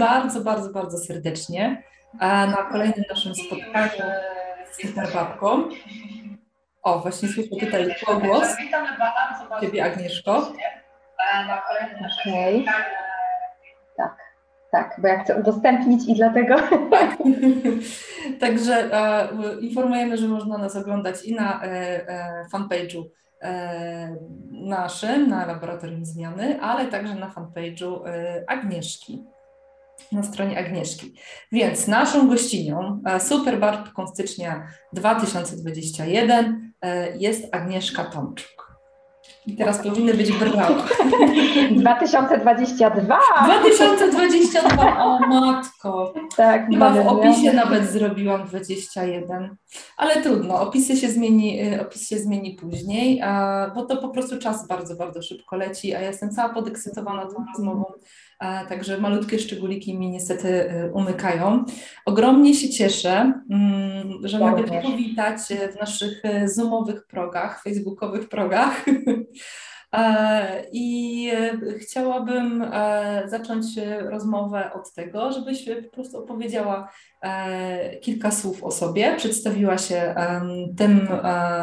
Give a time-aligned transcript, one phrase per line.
[0.00, 1.82] bardzo, bardzo, bardzo serdecznie
[2.20, 4.12] na kolejnym naszym spotkaniu
[4.72, 5.68] z Interbabką.
[6.82, 8.48] O, właśnie słyszę tutaj głos.
[9.60, 10.52] Ciebie, Agnieszko.
[12.20, 12.62] Okej.
[12.62, 12.74] Okay.
[13.96, 14.16] Tak,
[14.72, 16.56] tak, bo ja chcę udostępnić i dlatego.
[16.90, 17.16] Tak.
[18.40, 19.28] Także e,
[19.60, 21.68] informujemy, że można nas oglądać i na e,
[22.08, 23.04] e, fanpage'u
[23.42, 24.16] e,
[24.50, 29.24] naszym, na Laboratorium Zmiany, ale także na fanpage'u e, Agnieszki
[30.12, 31.14] na stronie Agnieszki.
[31.52, 38.70] Więc naszą gościnią e, Superbarką stycznia 2021 e, jest Agnieszka Tomczuk.
[39.46, 40.68] I teraz powinny być brawa.
[41.76, 43.18] 2022!
[43.44, 46.14] 2022, o matko.
[46.36, 49.56] Tak, Chyba w opisie nawet zrobiłam 21.
[49.96, 53.22] Ale trudno, opisy się zmieni, e, opis się zmieni później,
[53.74, 57.44] bo to po prostu czas bardzo, bardzo szybko leci, a ja jestem cała podekscytowana tą
[57.56, 57.84] rozmową
[58.68, 61.64] także malutkie szczególiki mi niestety y, umykają.
[62.06, 65.38] Ogromnie się cieszę, mm, że ja mogę Cię powitać
[65.72, 68.84] w naszych y, zoomowych progach, facebookowych progach.
[69.92, 71.30] E, I
[71.62, 73.66] y, chciałabym e, zacząć
[74.10, 80.14] rozmowę od tego, żebyś po prostu opowiedziała e, kilka słów o sobie, przedstawiła się
[80.76, 81.08] tym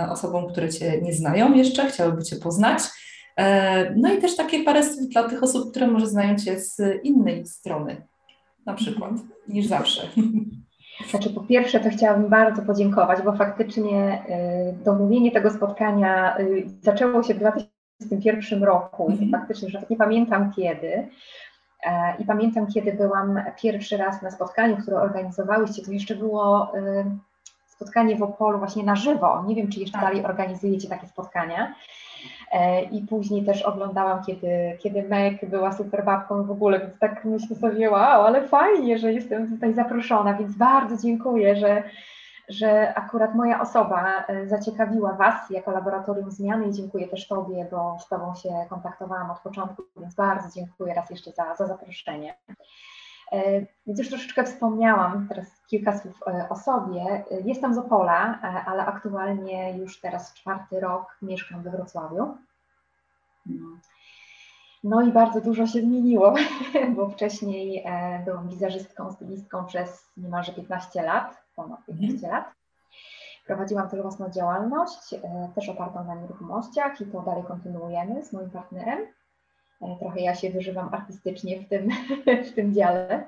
[0.09, 3.06] osobom, które Cię nie znają jeszcze, chciałyby Cię poznać E,
[3.95, 7.45] no i też takie parę słów dla tych osób, które może znają Cię z innej
[7.45, 8.07] strony,
[8.65, 9.29] na przykład, mhm.
[9.47, 10.07] niż zawsze.
[11.09, 14.23] Znaczy, po pierwsze, to chciałabym bardzo podziękować, bo faktycznie
[14.79, 19.07] y, domówienie tego spotkania y, zaczęło się w 2001 roku.
[19.11, 19.29] Mm.
[19.31, 21.07] Faktycznie, że nie pamiętam kiedy.
[21.83, 25.85] E, I pamiętam, kiedy byłam pierwszy raz na spotkaniu, które organizowałyście.
[25.85, 26.71] To jeszcze było
[27.65, 29.43] spotkanie w Opolu właśnie na żywo.
[29.47, 30.01] Nie wiem, czy jeszcze tak.
[30.01, 31.75] dalej organizujecie takie spotkania.
[32.51, 37.25] E, I później też oglądałam, kiedy, kiedy Meg była super babką w ogóle, więc tak
[37.25, 41.83] myślę sobie, wow, ale fajnie, że jestem tutaj zaproszona, więc bardzo dziękuję, że,
[42.49, 47.97] że akurat moja osoba e, zaciekawiła Was jako laboratorium zmiany i dziękuję też Tobie, bo
[47.99, 52.33] z Tobą się kontaktowałam od początku, więc bardzo dziękuję raz jeszcze za, za zaproszenie.
[53.31, 57.23] E, więc już troszeczkę wspomniałam teraz kilka słów o sobie.
[57.45, 62.37] Jestem z Opola, ale aktualnie już teraz czwarty rok mieszkam we Wrocławiu.
[64.83, 66.33] No i bardzo dużo się zmieniło,
[66.95, 72.33] bo wcześniej e, byłam wizerzystką, stylistką przez niemalże 15 lat, ponad 15 mhm.
[72.33, 72.53] lat.
[73.45, 78.49] Prowadziłam też własną działalność, e, też opartą na nieruchomościach i to dalej kontynuujemy z moim
[78.49, 78.99] partnerem.
[79.81, 81.89] E, trochę ja się wyżywam artystycznie w tym,
[82.51, 83.25] w tym dziale.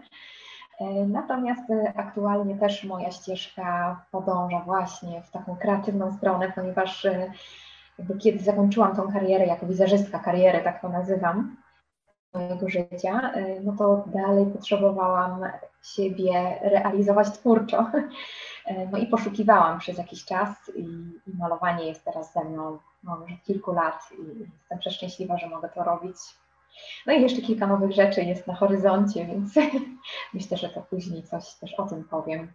[1.08, 1.64] Natomiast
[1.96, 7.08] aktualnie też moja ścieżka podąża właśnie w taką kreatywną stronę, ponieważ
[8.20, 11.58] kiedy zakończyłam tą karierę jako wizerzystka, karierę tak to nazywam,
[12.34, 13.32] mojego życia,
[13.64, 15.42] no to dalej potrzebowałam
[15.84, 17.86] siebie realizować twórczo.
[18.92, 20.82] No i poszukiwałam przez jakiś czas i,
[21.28, 25.50] i malowanie jest teraz ze mną no, już od kilku lat i jestem przeszczęśliwa, że
[25.50, 26.18] mogę to robić.
[27.08, 29.54] No i jeszcze kilka nowych rzeczy jest na horyzoncie, więc
[30.34, 32.54] myślę, że to później coś też o tym powiem.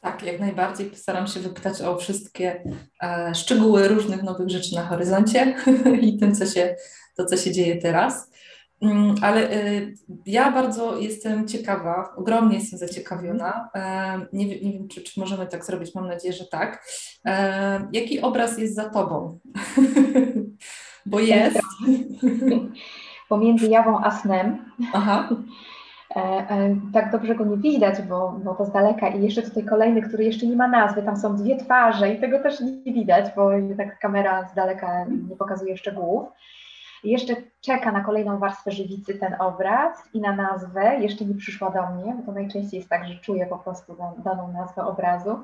[0.00, 0.90] Tak, jak najbardziej.
[0.90, 2.64] Postaram się wypytać o wszystkie
[3.02, 5.56] e, szczegóły różnych nowych rzeczy na horyzoncie
[6.00, 6.76] i tym, co się,
[7.16, 8.30] to, co się dzieje teraz.
[8.84, 9.80] Mm, ale e,
[10.26, 13.70] ja bardzo jestem ciekawa, ogromnie jestem zaciekawiona.
[13.74, 16.84] E, nie, nie wiem, czy, czy możemy tak zrobić, mam nadzieję, że tak.
[17.24, 19.38] E, jaki obraz jest za tobą?
[21.06, 21.60] Bo jest.
[23.28, 24.58] Pomiędzy jawą a snem.
[24.92, 25.28] Aha.
[26.16, 30.02] E, tak dobrze go nie widać, bo, bo to z daleka i jeszcze tutaj kolejny,
[30.02, 33.50] który jeszcze nie ma nazwy, tam są dwie twarze i tego też nie widać, bo
[33.76, 36.28] tak kamera z daleka nie pokazuje szczegółów.
[37.04, 41.86] Jeszcze czeka na kolejną warstwę żywicy ten obraz i na nazwę, jeszcze nie przyszła do
[41.86, 45.38] mnie, bo to najczęściej jest tak, że czuję po prostu daną nazwę obrazu.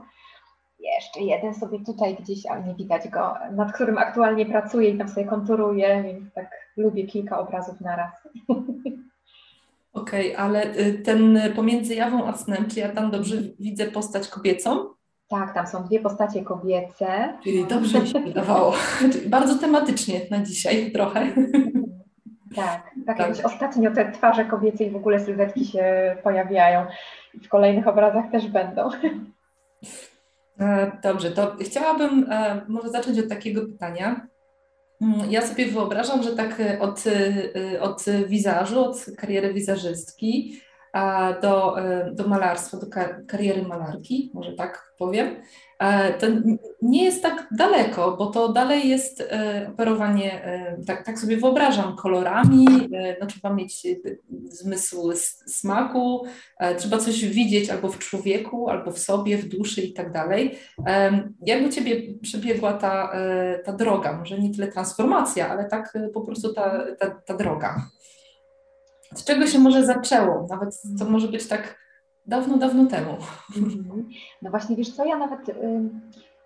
[0.81, 5.09] Jeszcze jeden sobie tutaj gdzieś, ale nie widać go, nad którym aktualnie pracuję i tam
[5.09, 8.29] sobie konturuję, więc tak lubię kilka obrazów naraz.
[9.93, 14.29] Okej, okay, ale y, ten pomiędzy jawą a snem, czy ja tam dobrze widzę postać
[14.29, 15.00] kobiecą?
[15.31, 17.39] Tak, tam są dwie postacie kobiece.
[17.45, 18.75] Czyli dobrze mi się wydawało.
[19.27, 21.27] Bardzo tematycznie na dzisiaj trochę.
[22.57, 23.31] Tak, tak, tak.
[23.45, 26.87] ostatnio te twarze kobiece i w ogóle sylwetki się pojawiają.
[27.43, 28.91] W kolejnych obrazach też będą.
[30.61, 34.27] E, dobrze, to chciałabym e, może zacząć od takiego pytania.
[35.01, 37.05] Mm, ja sobie wyobrażam, że tak e, od,
[37.81, 40.61] od wizażu, od kariery wizażystki
[41.43, 41.77] do,
[42.13, 42.87] do malarstwa, do
[43.27, 45.37] kariery malarki, może tak powiem,
[46.19, 46.27] to
[46.83, 49.29] nie jest tak daleko, bo to dalej jest
[49.69, 50.43] operowanie,
[50.87, 52.67] tak, tak sobie wyobrażam, kolorami,
[53.21, 53.87] no, trzeba mieć
[54.49, 55.13] zmysł
[55.47, 56.27] smaku,
[56.77, 60.59] trzeba coś widzieć albo w człowieku, albo w sobie, w duszy i tak dalej.
[61.47, 63.13] Jak u Ciebie przebiegła ta,
[63.65, 64.19] ta droga?
[64.19, 67.83] Może nie tyle transformacja, ale tak po prostu ta, ta, ta droga.
[69.13, 70.47] Od czego się może zaczęło?
[70.51, 71.79] Nawet to może być tak
[72.27, 73.17] dawno, dawno temu.
[73.57, 74.09] Mhm.
[74.43, 75.55] No właśnie, wiesz co, ja nawet y,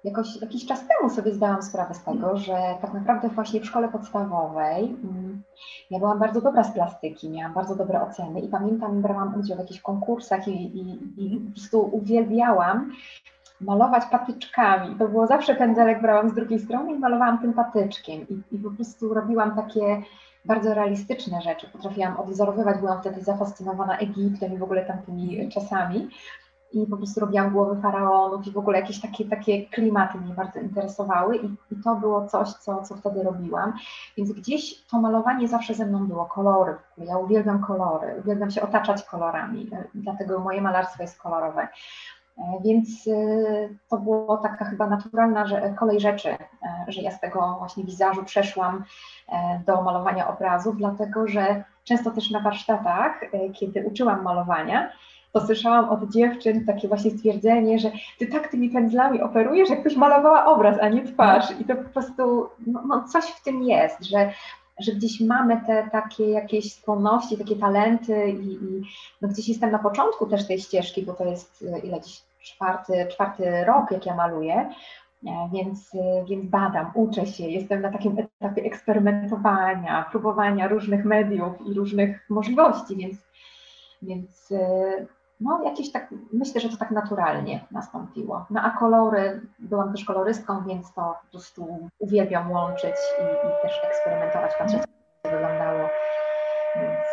[0.05, 3.89] jakoś jakiś czas temu sobie zdałam sprawę z tego, że tak naprawdę właśnie w szkole
[3.89, 4.89] podstawowej y,
[5.91, 9.61] ja byłam bardzo dobra z plastyki, miałam bardzo dobre oceny i pamiętam, brałam udział w
[9.61, 12.93] jakichś konkursach i, i, i po prostu uwielbiałam
[13.61, 14.97] malować patyczkami.
[14.99, 18.71] To było zawsze pędzelek brałam z drugiej strony i malowałam tym patyczkiem i, i po
[18.71, 20.03] prostu robiłam takie
[20.45, 21.69] bardzo realistyczne rzeczy.
[21.69, 26.09] Potrafiłam odwzorowywać, byłam wtedy zafascynowana Egiptem i w ogóle tamtymi czasami.
[26.73, 30.61] I po prostu robiłam głowy faraonów i w ogóle jakieś takie, takie klimaty mnie bardzo
[30.61, 33.73] interesowały i, i to było coś, co, co wtedy robiłam.
[34.17, 36.77] Więc gdzieś to malowanie zawsze ze mną było, kolory.
[36.99, 41.69] Ja uwielbiam kolory, uwielbiam się otaczać kolorami, dlatego moje malarstwo jest kolorowe.
[42.39, 43.13] E, więc e,
[43.89, 45.45] to było taka chyba naturalna
[45.79, 46.39] kolej rzeczy, e,
[46.89, 48.85] że ja z tego właśnie wizażu przeszłam
[49.67, 53.21] do malowania obrazów, dlatego że często też na warsztatach,
[53.53, 54.93] kiedy uczyłam malowania,
[55.33, 60.47] to słyszałam od dziewczyn takie właśnie stwierdzenie, że ty tak tymi pędzlami operujesz, jakbyś malowała
[60.47, 61.61] obraz, a nie twarz.
[61.61, 64.31] I to po prostu no, no coś w tym jest, że
[64.79, 68.83] że gdzieś mamy te takie jakieś skłonności, takie talenty i, i
[69.23, 73.07] no gdzieś jestem na początku też tej ścieżki, bo to jest e, ile dziś czwarty,
[73.11, 74.71] czwarty rok, jak ja maluję,
[75.27, 81.53] e, więc, e, więc badam, uczę się, jestem na takim etapie eksperymentowania, próbowania różnych mediów
[81.67, 83.17] i różnych możliwości, więc,
[84.03, 84.53] więc
[85.45, 88.47] no jakieś tak, myślę, że to tak naturalnie nastąpiło.
[88.51, 93.81] No a kolory, byłam też kolorystką, więc to po prostu uwielbiam łączyć i, i też
[93.85, 94.89] eksperymentować, patrzeć jak
[95.23, 95.89] to wyglądało,
[96.77, 97.07] więc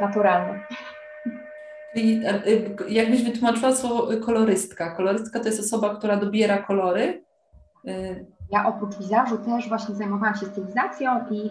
[0.00, 0.60] naturalne.
[1.94, 2.42] Czyli e,
[2.88, 4.90] jakbyś wytłumaczyła słowo kolorystka.
[4.90, 7.28] Kolorystka to jest osoba, która dobiera kolory,
[8.50, 11.50] ja oprócz wizażu też właśnie zajmowałam się stylizacją i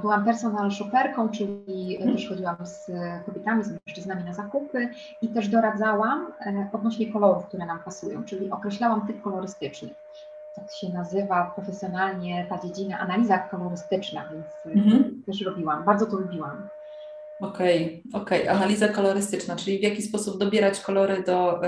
[0.00, 2.90] byłam personal shopperką, czyli też chodziłam z
[3.26, 4.88] kobietami, z mężczyznami na zakupy
[5.22, 9.90] i też doradzałam e, odnośnie kolorów, które nam pasują, czyli określałam typ kolorystyczny.
[10.54, 15.22] Tak się nazywa profesjonalnie ta dziedzina analiza kolorystyczna, więc e, mhm.
[15.26, 16.68] też robiłam, bardzo to lubiłam.
[17.40, 18.56] Okej, okay, okej, okay.
[18.56, 21.60] analiza kolorystyczna, czyli w jaki sposób dobierać kolory do,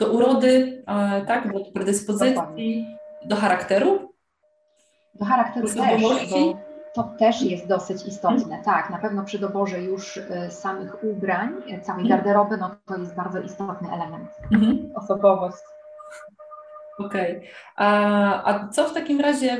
[0.00, 4.09] do urody, e, tak, do predyspozycji, Dokładnie do charakteru?
[5.20, 6.56] Do charakteru też, bo
[6.94, 8.62] to też jest dosyć istotne.
[8.64, 12.08] Tak, na pewno przy doborze już y, samych ubrań, y, całej hmm.
[12.08, 14.30] garderoby, no to jest bardzo istotny element.
[14.50, 14.92] Hmm.
[14.94, 15.56] Osobowość.
[16.98, 17.36] Okej.
[17.36, 17.48] Okay.
[17.76, 19.52] A, a co w takim razie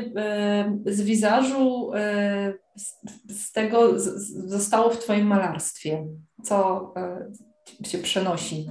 [0.86, 1.90] y, z wizażu
[2.74, 2.94] z,
[3.28, 4.04] z tego z,
[4.48, 6.06] zostało w Twoim malarstwie?
[6.42, 6.94] Co
[7.84, 8.70] się przenosi?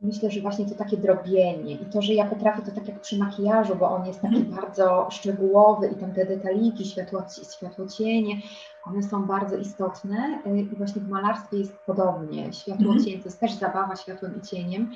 [0.00, 3.18] Myślę, że właśnie to takie drobienie i to, że ja potrafię to tak jak przy
[3.18, 4.50] makijażu, bo on jest taki mm.
[4.50, 7.22] bardzo szczegółowy i tam te detaliki, światło,
[7.56, 8.36] światłocienie,
[8.84, 12.52] one są bardzo istotne y, i właśnie w malarstwie jest podobnie.
[12.52, 13.04] Światło mm.
[13.04, 14.90] cień to jest też zabawa światłem i cieniem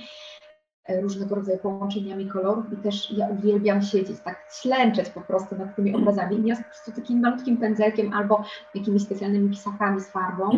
[1.02, 5.94] różnego rodzaju połączeniami kolorów i też ja uwielbiam siedzieć, tak ślęczeć po prostu nad tymi
[5.96, 8.44] obrazami i ja po prostu takim malutkim pędzelkiem albo
[8.74, 10.50] jakimiś specjalnymi pisakami z farbą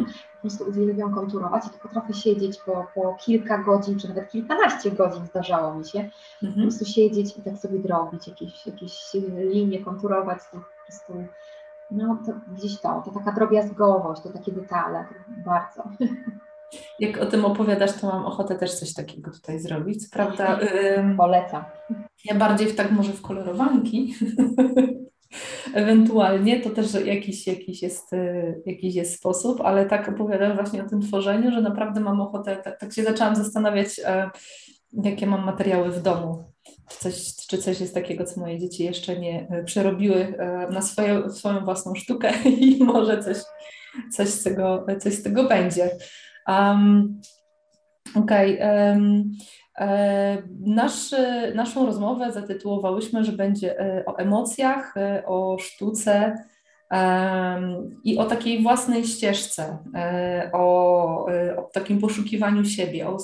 [0.42, 4.90] po prostu uwielbiam konturować i to potrafię siedzieć po, po kilka godzin, czy nawet kilkanaście
[4.90, 5.98] godzin zdarzało mi się,
[6.42, 6.54] mhm.
[6.54, 9.14] po prostu siedzieć i tak sobie drobić, jakieś, jakieś
[9.52, 11.12] linie konturować, to po prostu
[11.90, 15.04] no to gdzieś to, to taka drobiazgowość, to takie detale,
[15.44, 15.82] bardzo.
[17.00, 20.08] Jak o tym opowiadasz, to mam ochotę też coś takiego tutaj zrobić.
[20.12, 20.60] Prawda?
[21.18, 21.64] Polecam.
[22.24, 24.14] Ja bardziej w tak może w kolorowanki.
[25.74, 30.88] Ewentualnie to też jakiś, jakiś, jest, y, jakiś jest sposób, ale tak opowiadam właśnie o
[30.88, 34.30] tym tworzeniu, że naprawdę mam ochotę, tak, tak się zaczęłam zastanawiać, e,
[34.92, 36.44] jakie mam materiały w domu.
[36.88, 40.82] Czy coś, czy coś jest takiego, co moje dzieci jeszcze nie e, przerobiły e, na
[40.82, 43.36] swoją, swoją własną sztukę i może coś,
[44.12, 45.90] coś, z tego, coś z tego będzie.
[46.48, 47.20] Um,
[48.14, 48.56] Okej.
[48.56, 48.92] Okay.
[48.92, 49.32] Um,
[49.78, 51.14] e, nasz,
[51.54, 56.34] naszą rozmowę zatytułowałyśmy, że będzie e, o emocjach, e, o sztuce
[58.04, 59.78] i o takiej własnej ścieżce,
[60.52, 63.16] o, o takim poszukiwaniu siebie, o,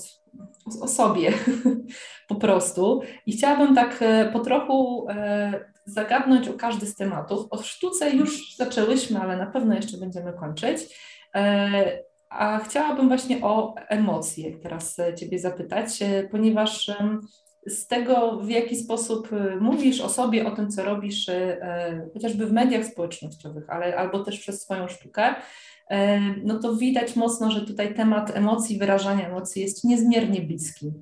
[0.81, 1.33] o sobie
[2.29, 3.01] po prostu.
[3.27, 5.07] I chciałabym tak po trochu
[5.87, 7.47] zagadnąć o każdy z tematów.
[7.51, 10.81] O sztuce już zaczęłyśmy, ale na pewno jeszcze będziemy kończyć.
[12.31, 15.99] A chciałabym właśnie o emocje teraz Ciebie zapytać,
[16.31, 16.91] ponieważ
[17.67, 19.29] z tego, w jaki sposób
[19.61, 21.27] mówisz o sobie, o tym, co robisz,
[22.15, 25.35] chociażby w mediach społecznościowych, ale albo też przez swoją sztukę,
[26.45, 30.93] no to widać mocno, że tutaj temat emocji, wyrażania emocji jest niezmiernie bliski.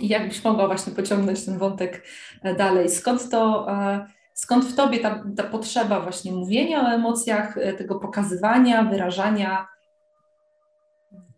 [0.00, 2.02] I jakbyś mogła właśnie pociągnąć ten wątek
[2.42, 2.90] e, dalej?
[2.90, 8.00] Skąd to, e, skąd w tobie ta, ta potrzeba właśnie mówienia o emocjach, e, tego
[8.00, 9.66] pokazywania, wyrażania?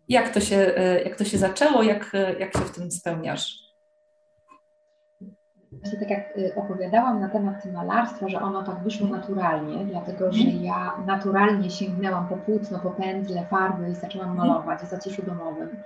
[0.09, 0.55] Jak to się,
[1.05, 3.65] jak to się zaczęło, jak, jak się w tym spełniasz?
[5.71, 10.63] Właśnie tak jak opowiadałam na temat malarstwa, że ono tak wyszło naturalnie, dlatego że mhm.
[10.63, 14.47] ja naturalnie sięgnęłam po płótno, po pędzle, farby i zaczęłam mhm.
[14.47, 15.77] malować w zaciszu domowym.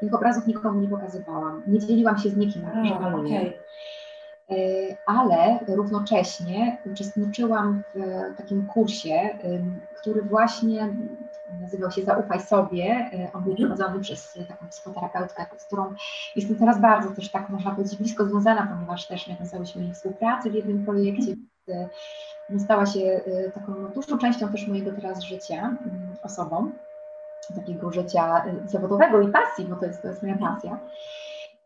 [0.00, 1.62] Tych obrazów nikomu nie pokazywałam.
[1.66, 3.40] Nie dzieliłam się z nikim, że maluję.
[3.40, 4.96] Okay.
[5.06, 9.38] Ale równocześnie uczestniczyłam w takim kursie,
[10.00, 10.94] który właśnie
[11.60, 13.10] nazywał się Zaufaj sobie.
[13.34, 13.68] On był mhm.
[13.68, 15.94] prowadzony przez taką psychoterapeutkę, z którą
[16.36, 20.84] jestem teraz bardzo też tak można powiedzieć blisko związana, ponieważ też nawiązałyśmy współpracę w jednym
[20.84, 21.34] projekcie.
[22.58, 25.76] Stała się e, taką dużą częścią też mojego teraz życia
[26.22, 26.70] osobą
[27.54, 30.78] takiego życia zawodowego i pasji, bo to jest, to jest moja pasja.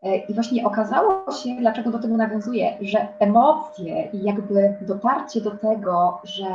[0.03, 5.51] E, I właśnie okazało się, dlaczego do tego nawiązuję, że emocje i jakby dotarcie do
[5.51, 6.45] tego, że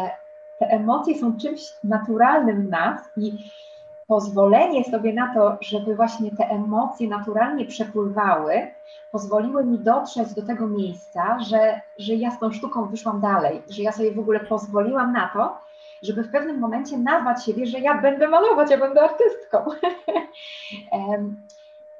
[0.62, 3.32] te emocje są czymś naturalnym w nas i
[4.06, 8.54] pozwolenie sobie na to, żeby właśnie te emocje naturalnie przepływały,
[9.12, 13.82] pozwoliły mi dotrzeć do tego miejsca, że, że ja z tą sztuką wyszłam dalej, że
[13.82, 15.58] ja sobie w ogóle pozwoliłam na to,
[16.02, 19.58] żeby w pewnym momencie nazwać siebie, że ja będę malować, ja będę artystką.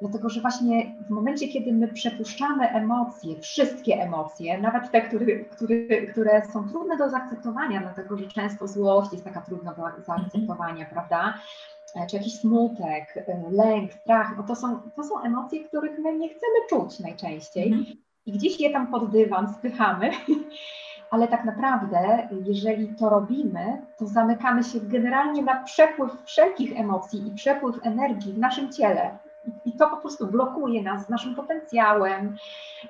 [0.02, 6.02] Dlatego, że właśnie w momencie, kiedy my przepuszczamy emocje, wszystkie emocje, nawet te, które, które,
[6.06, 11.35] które są trudne do zaakceptowania, dlatego że często złość jest taka trudna do zaakceptowania, prawda?
[11.94, 16.18] E, czy jakiś smutek, e, lęk, strach, no to są, to są emocje, których my
[16.18, 17.73] nie chcemy czuć najczęściej.
[17.73, 17.97] -hmm.
[18.26, 20.11] I gdzieś je tam pod dywan spychamy
[21.12, 27.30] ale tak naprawdę, jeżeli to robimy, to zamykamy się generalnie na przepływ wszelkich emocji i
[27.30, 29.18] przepływ energii w naszym ciele.
[29.64, 32.37] I to po prostu blokuje nas z naszym potencjałem,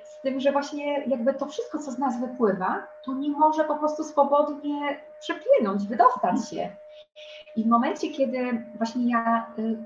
[0.02, 3.76] z tym, że właśnie jakby to wszystko, co z nas wypływa, to nie może po
[3.76, 6.71] prostu swobodnie przepłynąć, wydostać się.
[7.56, 9.76] I w momencie, kiedy właśnie ja y,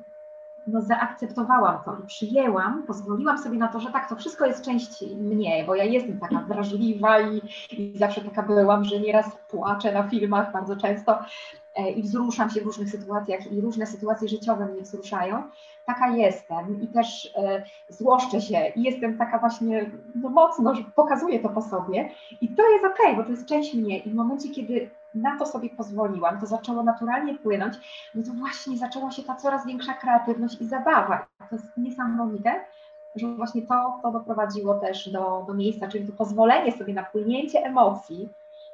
[0.66, 5.02] no, zaakceptowałam to i przyjęłam, pozwoliłam sobie na to, że tak, to wszystko jest część
[5.16, 10.08] mnie, bo ja jestem taka wrażliwa i, i zawsze taka byłam, że nieraz płaczę na
[10.08, 11.18] filmach bardzo często
[11.75, 15.42] e, i wzruszam się w różnych sytuacjach i różne sytuacje życiowe mnie wzruszają.
[15.87, 21.40] Taka jestem i też e, złoszczę się i jestem taka właśnie no, mocno, że pokazuję
[21.40, 24.14] to po sobie i to jest okej, okay, bo to jest część mnie i w
[24.14, 27.75] momencie, kiedy na to sobie pozwoliłam, to zaczęło naturalnie płynąć,
[28.14, 31.26] no to właśnie zaczęła się ta coraz większa kreatywność i zabawa.
[31.50, 32.64] To jest niesamowite,
[33.16, 37.64] że właśnie to, to doprowadziło też do, do miejsca, czyli to pozwolenie sobie na płynięcie
[37.64, 38.28] emocji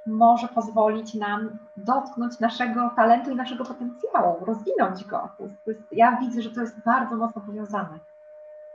[0.06, 5.28] może pozwolić nam dotknąć naszego talentu i naszego potencjału, rozwinąć go.
[5.38, 7.98] To jest, to jest, ja widzę, że to jest bardzo mocno powiązane.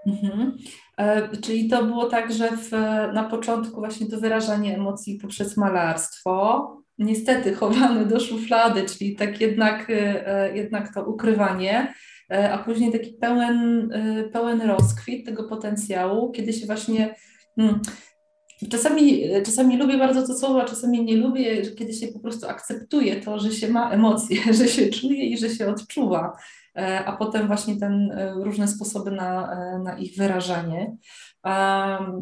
[0.08, 0.58] Mhm.
[0.98, 2.72] E, czyli to było tak, że w,
[3.14, 6.68] na początku właśnie to wyrażanie emocji poprzez malarstwo,
[6.98, 11.94] niestety chowane do szuflady, czyli tak jednak, e, e, jednak to ukrywanie,
[12.32, 13.90] e, a później taki pełen,
[14.34, 17.16] pełen rozkwit tego potencjału, kiedy się właśnie.
[17.56, 17.82] Hmm,
[18.72, 23.16] czasami, czasami lubię bardzo to słowo, a czasami nie lubię, kiedy się po prostu akceptuje
[23.16, 26.38] to, że się ma emocje, że się czuje i że się odczuwa,
[27.06, 30.98] a potem właśnie ten różne sposoby na, na ich wyrażanie.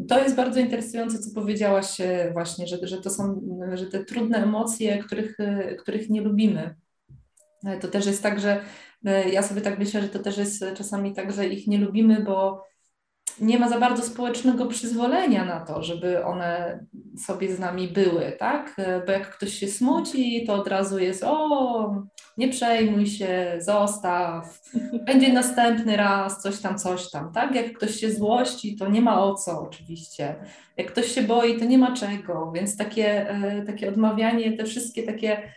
[0.08, 3.40] To jest bardzo interesujące, co powiedziałaś e, właśnie, że, że to są
[3.74, 6.74] że te trudne emocje, których, e, których nie lubimy.
[7.66, 8.60] E, to też jest tak, że
[9.32, 12.64] ja sobie tak myślę, że to też jest czasami tak, że ich nie lubimy, bo
[13.40, 16.80] nie ma za bardzo społecznego przyzwolenia na to, żeby one
[17.26, 18.76] sobie z nami były, tak?
[19.06, 24.60] Bo jak ktoś się smuci, to od razu jest o, nie przejmuj się, zostaw,
[25.06, 27.54] będzie następny raz, coś tam, coś tam, tak?
[27.54, 30.34] Jak ktoś się złości, to nie ma o co oczywiście.
[30.76, 35.02] Jak ktoś się boi, to nie ma czego, więc takie, e, takie odmawianie, te wszystkie
[35.02, 35.52] takie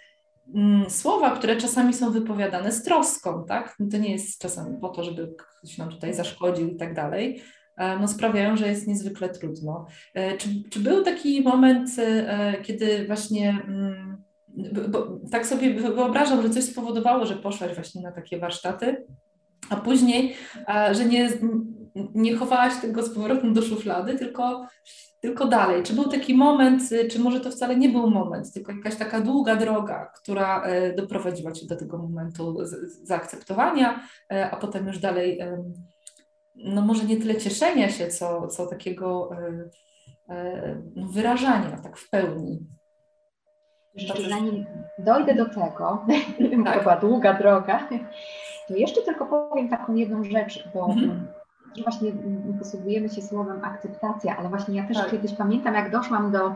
[0.55, 3.77] mm, słowa, które czasami są wypowiadane z troską, tak?
[3.91, 7.41] To nie jest czasami po to, żeby ktoś nam tutaj zaszkodził i tak dalej,
[7.79, 9.86] E, no, sprawiają, że jest niezwykle trudno.
[10.13, 11.89] E, czy, czy był taki moment,
[12.63, 14.09] kiedy właśnie mm,
[14.89, 19.06] bo tak sobie wyobrażam, że coś spowodowało, że poszłaś właśnie na takie warsztaty,
[19.70, 20.36] a później,
[20.91, 21.29] że nie,
[22.15, 24.68] nie chowałaś tego z powrotem do szuflady, tylko,
[25.22, 25.84] tylko dalej.
[25.84, 29.56] Czy był taki moment, czy może to wcale nie był moment, tylko jakaś taka długa
[29.56, 32.58] droga, która e, doprowadziła Cię do tego momentu
[33.03, 35.39] zaakceptowania, e, a potem już dalej,
[36.56, 39.29] no może nie tyle cieszenia się, co, co takiego
[40.96, 42.60] no, wyrażania tak w pełni.
[43.96, 44.65] Jeszcze zanim
[44.98, 46.05] dojdę do tego,
[46.65, 46.75] tak.
[46.75, 47.88] to była długa droga,
[48.67, 51.27] to jeszcze tylko powiem taką jedną rzecz, bo mhm.
[51.84, 52.12] właśnie
[52.60, 55.12] posługujemy się słowem akceptacja, ale właśnie ja też tak.
[55.12, 56.55] kiedyś pamiętam, jak doszłam do,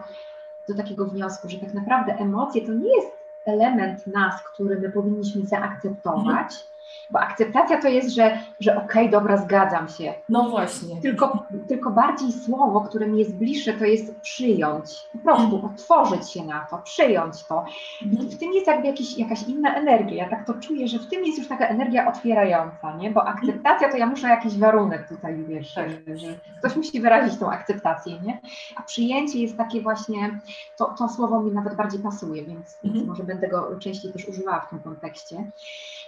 [0.70, 3.12] do takiego wniosku, że tak naprawdę emocje to nie jest
[3.46, 6.73] element nas, który my powinniśmy zaakceptować, mhm
[7.12, 10.14] bo akceptacja to jest, że, że okej, okay, dobra, zgadzam się.
[10.30, 11.02] No właśnie.
[11.02, 15.10] Tylko, tylko bardziej słowo, które mi jest bliższe, to jest przyjąć.
[15.12, 17.66] Po prostu otworzyć się na to, przyjąć to.
[18.06, 18.30] Mm.
[18.30, 20.24] W tym jest jakby jakiś, jakaś inna energia.
[20.24, 23.12] Ja tak to czuję, że w tym jest już taka energia otwierająca, nie?
[23.12, 25.90] Bo akceptacja to ja muszę jakiś warunek tutaj, wiesz, tak.
[25.90, 26.28] że
[26.60, 28.42] ktoś musi wyrazić tą akceptację, nie?
[28.76, 30.40] A przyjęcie jest takie właśnie,
[30.78, 32.96] to, to słowo mi nawet bardziej pasuje, więc, mm.
[32.96, 35.52] więc może będę go częściej też używała w tym kontekście.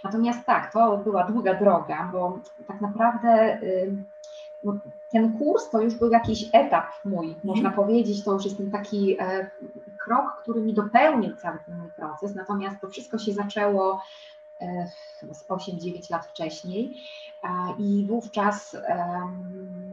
[0.03, 3.59] Natomiast tak, to była długa droga, bo tak naprawdę
[4.65, 4.73] no,
[5.11, 7.39] ten kurs to już był jakiś etap mój, mm.
[7.43, 9.49] można powiedzieć, to już jest ten taki e,
[9.97, 14.01] krok, który mi dopełnił cały ten mój proces, natomiast to wszystko się zaczęło
[14.61, 14.87] e,
[15.33, 16.97] z 8-9 lat wcześniej
[17.79, 18.77] i wówczas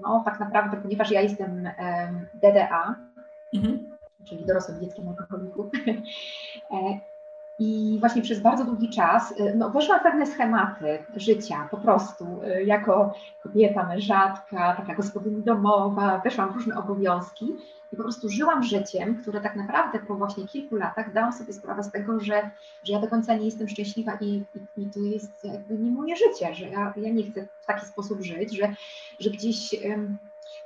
[0.02, 1.68] no tak naprawdę, ponieważ ja jestem
[2.34, 2.94] DDA,
[3.54, 3.96] mhm.
[4.24, 5.66] czyli dorosłym dzieckiem alkoholików,
[6.70, 7.00] e,
[7.62, 12.42] i właśnie przez bardzo długi czas y, no, weszłam w pewne schematy życia, po prostu
[12.42, 17.46] y, jako kobieta, mężatka, taka gospodyni domowa, weszłam w różne obowiązki
[17.92, 21.82] i po prostu żyłam życiem, które tak naprawdę po właśnie kilku latach dałam sobie sprawę
[21.82, 22.50] z tego, że,
[22.84, 24.44] że ja do końca nie jestem szczęśliwa i,
[24.76, 27.86] i, i to jest jakby nie moje życie, że ja, ja nie chcę w taki
[27.86, 28.74] sposób żyć, że,
[29.20, 29.74] że gdzieś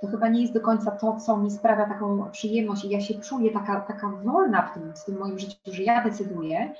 [0.00, 3.14] to chyba nie jest do końca to, co mi sprawia taką przyjemność i ja się
[3.14, 6.74] czuję taka, taka wolna w tym, w tym moim życiu, że ja decyduję.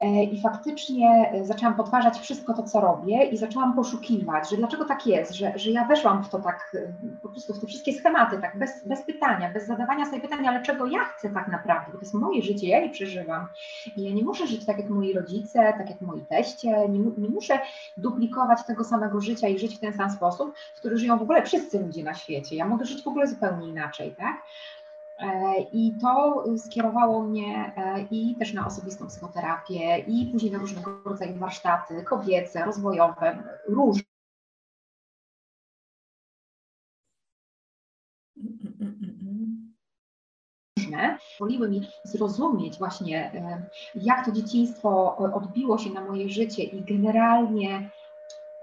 [0.00, 4.84] E, I faktycznie e, zaczęłam podważać wszystko to, co robię i zaczęłam poszukiwać, że dlaczego
[4.84, 6.92] tak jest, że, że ja weszłam w to tak, e,
[7.22, 10.62] po prostu w te wszystkie schematy, tak bez, bez pytania, bez zadawania sobie pytań, ale
[10.62, 13.46] czego ja chcę tak naprawdę, bo to jest moje życie, ja je przeżywam.
[13.96, 17.28] I ja nie muszę żyć tak jak moi rodzice, tak jak moi teście, nie, nie
[17.28, 17.58] muszę
[17.96, 21.42] duplikować tego samego życia i żyć w ten sam sposób, w który żyją w ogóle
[21.42, 22.56] wszyscy ludzie na świecie.
[22.56, 24.36] Ja mogę żyć w ogóle zupełnie inaczej, tak?
[25.20, 31.02] E, I to skierowało mnie e, i też na osobistą psychoterapię, i później na różnego
[31.04, 34.04] rodzaju warsztaty kobiece, rozwojowe, różne.
[41.38, 47.90] Pozwoliły mi zrozumieć właśnie, e, jak to dzieciństwo odbiło się na moje życie i generalnie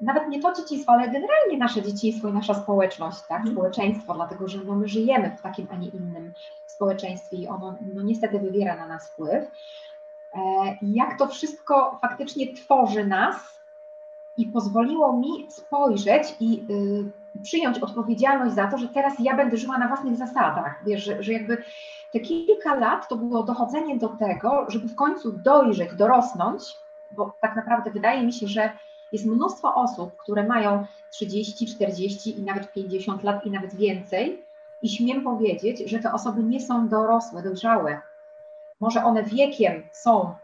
[0.02, 3.54] nawet nie to dzieciństwo, ale generalnie nasze dzieciństwo i nasza społeczność, tak, mm.
[3.54, 6.34] społeczeństwo, dlatego że no, my żyjemy w takim, a nie innym
[6.66, 9.52] społeczeństwie i ono no, niestety wywiera na nas wpływ.
[10.34, 10.40] E,
[10.82, 13.58] jak to wszystko faktycznie tworzy nas
[14.38, 16.66] i pozwoliło mi spojrzeć i
[17.36, 20.84] y, przyjąć odpowiedzialność za to, że teraz ja będę żyła na własnych zasadach.
[20.86, 21.64] Wiesz, że, że jakby
[22.14, 26.78] te kilka lat to było dochodzenie do tego, żeby w końcu dojrzeć, dorosnąć,
[27.12, 28.72] bo tak naprawdę wydaje mi się, że
[29.12, 34.46] jest mnóstwo osób, które mają 30, 40 i nawet 50 lat i nawet więcej,
[34.82, 38.02] i śmiem powiedzieć, że te osoby nie są dorosłe, dojrzałe.
[38.80, 40.36] Może one wiekiem są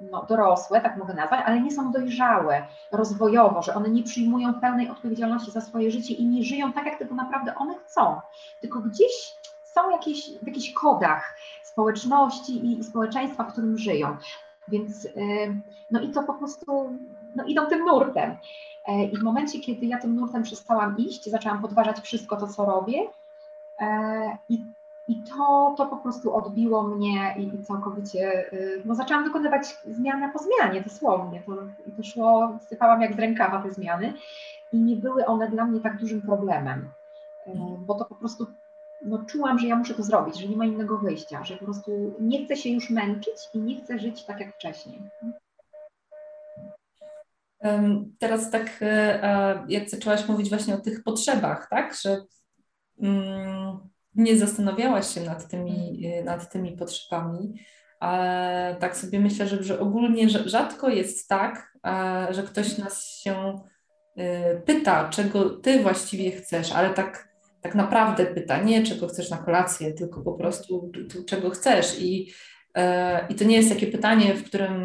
[0.00, 4.90] no, dorosłe, tak mogę nazwać, ale nie są dojrzałe rozwojowo, że one nie przyjmują pełnej
[4.90, 8.20] odpowiedzialności za swoje życie i nie żyją tak, jak tego naprawdę one chcą.
[8.60, 14.16] Tylko gdzieś są jakieś, w jakichś kodach społeczności i społeczeństwa, w którym żyją.
[14.68, 15.08] Więc
[15.90, 16.98] no i to po prostu
[17.36, 18.36] no, idą tym nurtem.
[18.86, 22.64] E, I w momencie, kiedy ja tym nurtem przestałam iść, zaczęłam podważać wszystko to, co
[22.64, 23.08] robię,
[23.80, 24.64] e, i,
[25.08, 30.30] i to, to po prostu odbiło mnie i, i całkowicie, y, no zaczęłam wykonywać zmianę
[30.32, 31.42] po zmianie, dosłownie.
[31.46, 31.52] To,
[31.96, 34.14] to szło, sypałam jak z rękawa te zmiany
[34.72, 36.90] i nie były one dla mnie tak dużym problemem,
[37.46, 38.46] e, bo to po prostu
[39.04, 42.16] no, czułam, że ja muszę to zrobić, że nie ma innego wyjścia, że po prostu
[42.20, 45.02] nie chcę się już męczyć i nie chcę żyć tak jak wcześniej.
[48.18, 52.22] Teraz tak, e, e, jak zaczęłaś mówić właśnie o tych potrzebach, tak, że
[53.02, 53.78] mm,
[54.14, 57.54] nie zastanawiałaś się nad tymi, e, nad tymi potrzebami,
[58.00, 61.76] ale tak sobie myślę, że, że ogólnie rzadko jest tak,
[62.30, 63.60] że ktoś nas się
[64.66, 67.28] pyta, czego ty właściwie chcesz, ale tak
[67.66, 70.92] tak naprawdę pyta nie, czego chcesz na kolację, tylko po prostu
[71.26, 72.00] czego chcesz.
[72.00, 72.32] I
[73.28, 74.76] I to nie jest takie pytanie, w którym,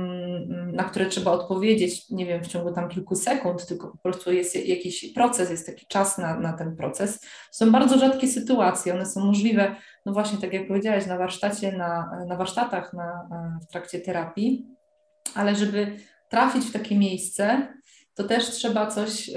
[0.74, 4.68] na które trzeba odpowiedzieć, nie wiem, w ciągu tam kilku sekund, tylko po prostu jest
[4.68, 7.20] jakiś proces, jest taki czas na, na ten proces.
[7.52, 12.12] Są bardzo rzadkie sytuacje, one są możliwe, no właśnie tak jak powiedziałaś, na warsztacie, na,
[12.28, 13.30] na warsztatach, na,
[13.62, 14.66] w trakcie terapii,
[15.36, 15.98] ale żeby
[16.30, 17.68] trafić w takie miejsce,
[18.16, 19.32] to też trzeba coś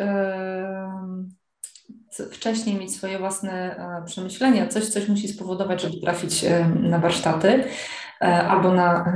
[2.31, 6.44] wcześniej mieć swoje własne e, przemyślenia, coś, coś musi spowodować, żeby trafić
[6.81, 7.64] na warsztaty
[8.20, 9.12] e, albo na,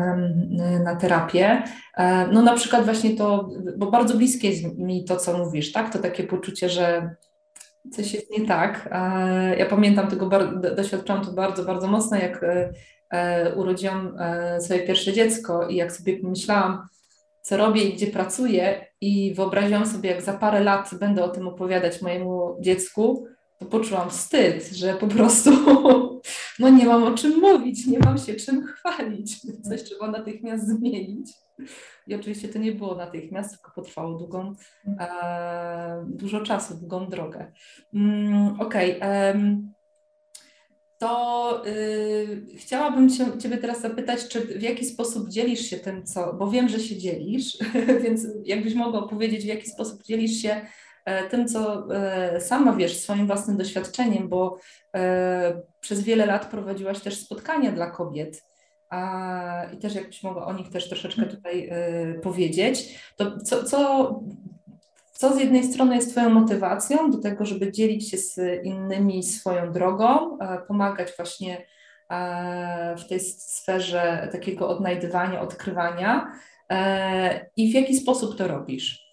[0.84, 1.62] na terapię.
[1.96, 5.92] E, no na przykład właśnie to, bo bardzo bliskie jest mi to, co mówisz, tak?
[5.92, 7.14] To takie poczucie, że
[7.92, 8.88] coś jest nie tak.
[9.58, 10.30] Ja pamiętam tego,
[10.76, 12.44] doświadczyłam to bardzo, bardzo mocno, jak
[13.56, 14.18] urodziłam
[14.60, 16.88] swoje pierwsze dziecko i jak sobie pomyślałam,
[17.48, 21.48] co robię i gdzie pracuję, i wyobraziłam sobie, jak za parę lat będę o tym
[21.48, 23.26] opowiadać mojemu dziecku,
[23.58, 25.50] to poczułam wstyd, że po prostu
[26.58, 29.40] no nie mam o czym mówić, nie mam się czym chwalić.
[29.62, 31.32] Coś trzeba natychmiast zmienić.
[32.06, 34.52] I oczywiście to nie było natychmiast, tylko potrwało długą,
[35.00, 37.52] e, dużo czasu, długą drogę.
[37.94, 38.96] Mm, Okej.
[38.96, 39.77] Okay
[40.98, 46.32] to yy, chciałabym cię, Ciebie teraz zapytać, czy w jaki sposób dzielisz się tym, co,
[46.32, 47.58] bo wiem, że się dzielisz,
[48.04, 50.60] więc jakbyś mogła opowiedzieć, w jaki sposób dzielisz się
[51.04, 54.58] e, tym, co e, sama wiesz, swoim własnym doświadczeniem, bo
[54.96, 58.44] e, przez wiele lat prowadziłaś też spotkania dla kobiet.
[58.90, 61.70] A, I też jakbyś mogła o nich też troszeczkę tutaj
[62.22, 64.10] powiedzieć, to co, co
[65.18, 69.72] co z jednej strony jest Twoją motywacją do tego, żeby dzielić się z innymi swoją
[69.72, 71.66] drogą, e, pomagać właśnie
[72.10, 76.32] e, w tej sferze takiego odnajdywania, odkrywania
[76.70, 79.08] e, i w jaki sposób to robisz?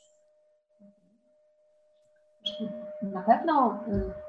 [3.02, 4.25] Na pewno y,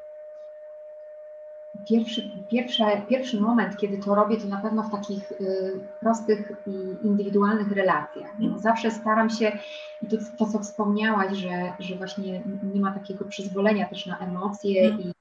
[1.89, 7.07] pierwszy, pierwszy, pierwszy moment, kiedy to robię, to na pewno w takich y, prostych i
[7.07, 8.31] indywidualnych relacjach.
[8.39, 9.59] No, zawsze staram się,
[10.03, 12.43] i to, to co wspomniałaś, że, że właśnie
[12.75, 15.01] nie ma takiego przyzwolenia też na emocje mm.
[15.01, 15.13] i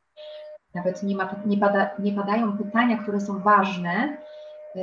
[0.76, 4.18] nawet nie, ma, nie, pada, nie padają pytania, które są ważne,
[4.76, 4.80] y,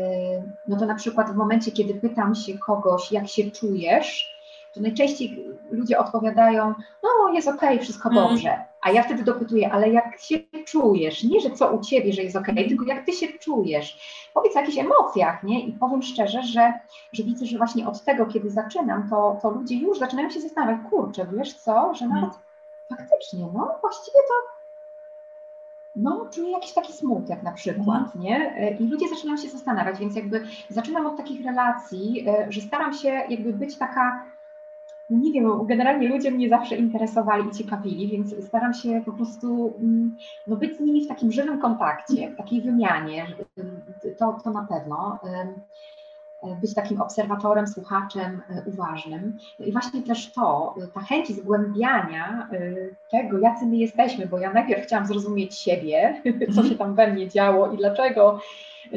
[0.68, 4.31] no to na przykład w momencie, kiedy pytam się kogoś, jak się czujesz,
[4.74, 8.24] to najczęściej ludzie odpowiadają, no jest okej, okay, wszystko mm.
[8.24, 8.64] dobrze.
[8.80, 11.24] A ja wtedy dopytuję, ale jak się czujesz?
[11.24, 13.98] Nie, że co u ciebie, że jest okej, okay, tylko jak ty się czujesz?
[14.34, 15.66] Powiedz o jakichś emocjach, nie?
[15.66, 16.72] I powiem szczerze, że,
[17.12, 20.90] że widzę, że właśnie od tego, kiedy zaczynam, to, to ludzie już zaczynają się zastanawiać,
[20.90, 22.30] kurczę, wiesz co, że nawet
[22.88, 24.52] faktycznie, no właściwie to
[25.96, 28.24] no, czuję jakiś taki smutek na przykład, mhm.
[28.24, 28.76] nie?
[28.80, 33.08] I ludzie zaczynają się zastanawiać, więc jakby zaczynam od takich relacji, e, że staram się
[33.08, 34.24] jakby być taka
[35.12, 40.16] nie wiem, generalnie ludzie mnie zawsze interesowali i ciekawili, więc staram się po prostu mm,
[40.46, 43.26] no, być z nimi w takim żywym kontakcie, w takiej wymianie,
[44.18, 45.18] to, to na pewno.
[46.60, 49.38] Być takim obserwatorem, słuchaczem e, uważnym.
[49.58, 52.58] I właśnie też to, ta chęć zgłębiania e,
[53.10, 56.22] tego, jacy my jesteśmy, bo ja najpierw chciałam zrozumieć siebie,
[56.54, 56.68] co mhm.
[56.68, 58.40] się tam we mnie działo i dlaczego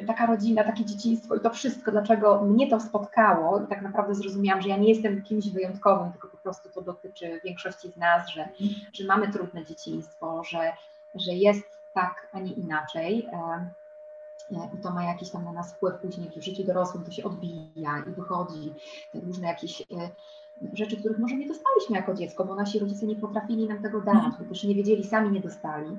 [0.07, 4.61] taka rodzina, takie dzieciństwo i to wszystko, dlaczego mnie to spotkało i tak naprawdę zrozumiałam,
[4.61, 8.49] że ja nie jestem kimś wyjątkowym, tylko po prostu to dotyczy większości z nas, że,
[8.93, 10.73] że mamy trudne dzieciństwo, że,
[11.15, 13.27] że jest tak, a nie inaczej.
[14.51, 18.03] I to ma jakiś tam na nas wpływ później w życiu dorosłym, to się odbija
[18.07, 18.73] i wychodzi,
[19.11, 19.85] te różne jakieś e,
[20.73, 24.33] rzeczy, których może nie dostaliśmy jako dziecko, bo nasi rodzice nie potrafili nam tego dać,
[24.39, 25.97] bo też nie wiedzieli, sami nie dostali.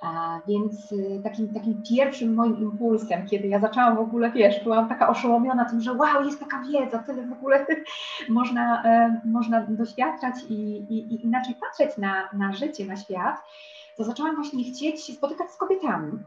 [0.00, 4.88] A więc y, takim, takim pierwszym moim impulsem, kiedy ja zaczęłam w ogóle, wiesz, byłam
[4.88, 7.66] taka oszołomiona tym, że wow, jest taka wiedza, tyle w ogóle
[8.28, 13.36] można, e, można doświadczać i, i, i, inaczej patrzeć na, na życie, na świat,
[14.00, 16.18] to zaczęłam właśnie chcieć się spotykać z kobietami.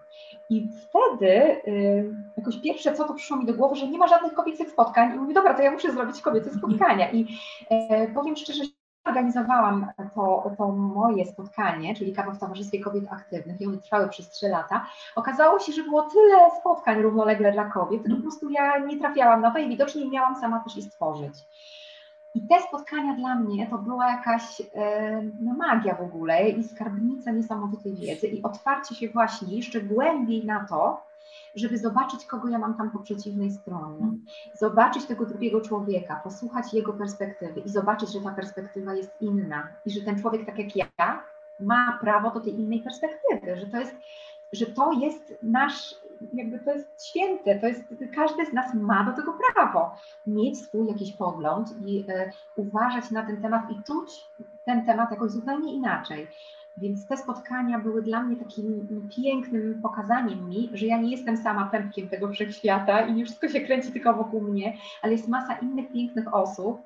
[0.49, 1.27] I wtedy
[1.67, 5.15] y, jakoś pierwsze, co to przyszło mi do głowy, że nie ma żadnych kobiecych spotkań
[5.15, 7.11] i mówię, dobra, to ja muszę zrobić kobiece spotkania.
[7.11, 7.27] I
[7.69, 8.63] e, powiem szczerze,
[9.05, 14.29] organizowałam to, to moje spotkanie, czyli kawa w Towarzystwie Kobiet Aktywnych i one trwały przez
[14.29, 18.79] trzy lata, okazało się, że było tyle spotkań równolegle dla kobiet, że po prostu ja
[18.79, 21.33] nie trafiałam na to i widocznie miałam sama też je stworzyć.
[22.35, 27.31] I te spotkania dla mnie to była jakaś e, no, magia w ogóle i skarbnica
[27.31, 31.03] niesamowitej wiedzy i otwarcie się właśnie jeszcze głębiej na to,
[31.55, 34.11] żeby zobaczyć, kogo ja mam tam po przeciwnej stronie,
[34.53, 39.91] zobaczyć tego drugiego człowieka, posłuchać jego perspektywy i zobaczyć, że ta perspektywa jest inna i
[39.91, 41.23] że ten człowiek, tak jak ja,
[41.59, 43.95] ma prawo do tej innej perspektywy, że to jest,
[44.53, 45.95] że to jest nasz,
[46.33, 47.83] jakby to jest święte, to jest,
[48.15, 49.95] każdy z nas ma do tego prawo,
[50.27, 54.25] mieć swój jakiś pogląd i e, uważać na ten temat i czuć
[54.65, 56.27] ten temat jakoś zupełnie inaczej.
[56.77, 61.65] Więc te spotkania były dla mnie takim pięknym pokazaniem mi, że ja nie jestem sama
[61.65, 65.91] pępkiem tego wszechświata i nie wszystko się kręci tylko wokół mnie, ale jest masa innych
[65.91, 66.81] pięknych osób,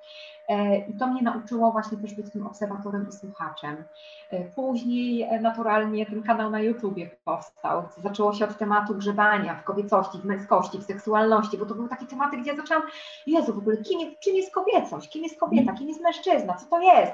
[0.90, 3.84] I to mnie nauczyło właśnie też być tym obserwatorem i słuchaczem.
[4.30, 7.84] E, później e, naturalnie ten kanał na YouTubie powstał.
[7.98, 12.06] Zaczęło się od tematu grzebania w kobiecości, w męskości, w seksualności, bo to były takie
[12.06, 12.84] tematy, gdzie ja zaczęłam,
[13.28, 16.80] Jezu, w ogóle kim, czym jest kobiecość, kim jest kobieta, kim jest mężczyzna, co to
[16.82, 17.14] jest?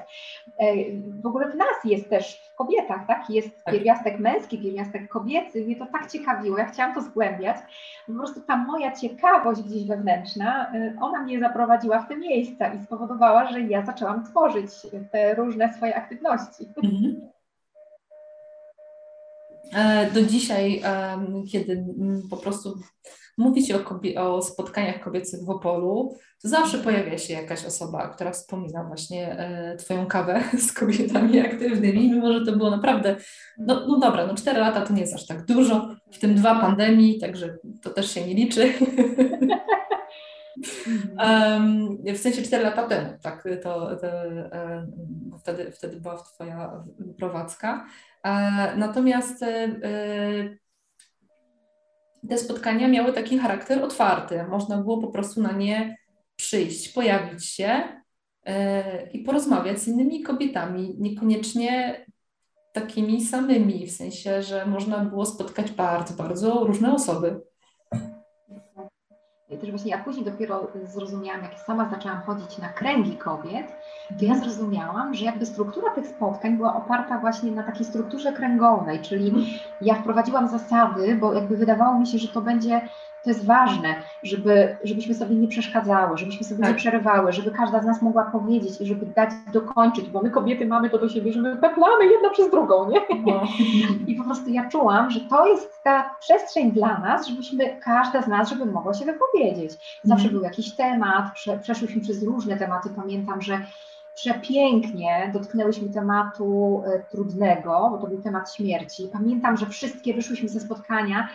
[1.21, 3.29] W ogóle w nas jest też, w kobietach, tak?
[3.29, 3.73] Jest tak.
[3.73, 5.65] pierwiastek męski, pierwiastek kobiecy.
[5.65, 7.57] Mnie to tak ciekawiło, ja chciałam to zgłębiać.
[8.07, 13.22] Po prostu ta moja ciekawość gdzieś wewnętrzna, ona mnie zaprowadziła w te miejsca i spowodowała,
[13.23, 14.69] spowodowała, że ja zaczęłam tworzyć
[15.11, 16.65] te różne swoje aktywności.
[16.83, 17.29] Mhm.
[19.73, 20.81] E, do dzisiaj,
[21.51, 21.85] kiedy
[22.29, 22.79] po prostu
[23.37, 28.31] mówi się o, o, spotkaniach kobiecych w Opolu, to zawsze pojawia się jakaś osoba, która
[28.31, 33.15] wspomina właśnie e, Twoją kawę z kobietami aktywnymi, mimo że to było naprawdę,
[33.57, 36.61] no, no dobra, no cztery lata to nie jest aż tak dużo, w tym dwa
[36.61, 38.73] pandemii, także to też się nie liczy.
[41.17, 44.07] Um, w sensie 4 lata temu, tak, to, to
[45.33, 46.83] bo wtedy, wtedy była Twoja
[47.17, 47.85] prowadzka.
[48.23, 48.31] E,
[48.77, 49.69] natomiast e,
[52.29, 54.43] te spotkania miały taki charakter otwarty.
[54.43, 55.97] Można było po prostu na nie
[56.35, 57.83] przyjść, pojawić się
[58.45, 62.05] e, i porozmawiać z innymi kobietami, niekoniecznie
[62.73, 67.41] takimi samymi, w sensie, że można było spotkać bardzo, bardzo różne osoby
[69.57, 73.67] też właśnie ja później dopiero zrozumiałam, jak sama zaczęłam chodzić na kręgi kobiet,
[74.19, 78.99] to ja zrozumiałam, że jakby struktura tych spotkań była oparta właśnie na takiej strukturze kręgowej,
[78.99, 82.81] czyli ja wprowadziłam zasady, bo jakby wydawało mi się, że to będzie
[83.23, 86.69] to jest ważne, żeby, żebyśmy sobie nie przeszkadzały, żebyśmy sobie tak.
[86.69, 90.65] nie przerywały, żeby każda z nas mogła powiedzieć i żeby dać dokończyć, bo my kobiety
[90.65, 92.99] mamy to do siebie, że my peplamy jedna przez drugą, nie?
[93.25, 93.43] No.
[94.07, 98.27] I po prostu ja czułam, że to jest ta przestrzeń dla nas, żebyśmy, każda z
[98.27, 99.99] nas, żeby mogła się wypowiedzieć.
[100.03, 100.33] Zawsze mm.
[100.33, 103.59] był jakiś temat, prze, przeszłyśmy przez różne tematy, pamiętam, że
[104.15, 109.09] przepięknie dotknęłyśmy tematu e, trudnego, bo to był temat śmierci.
[109.13, 111.27] Pamiętam, że wszystkie wyszłyśmy ze spotkania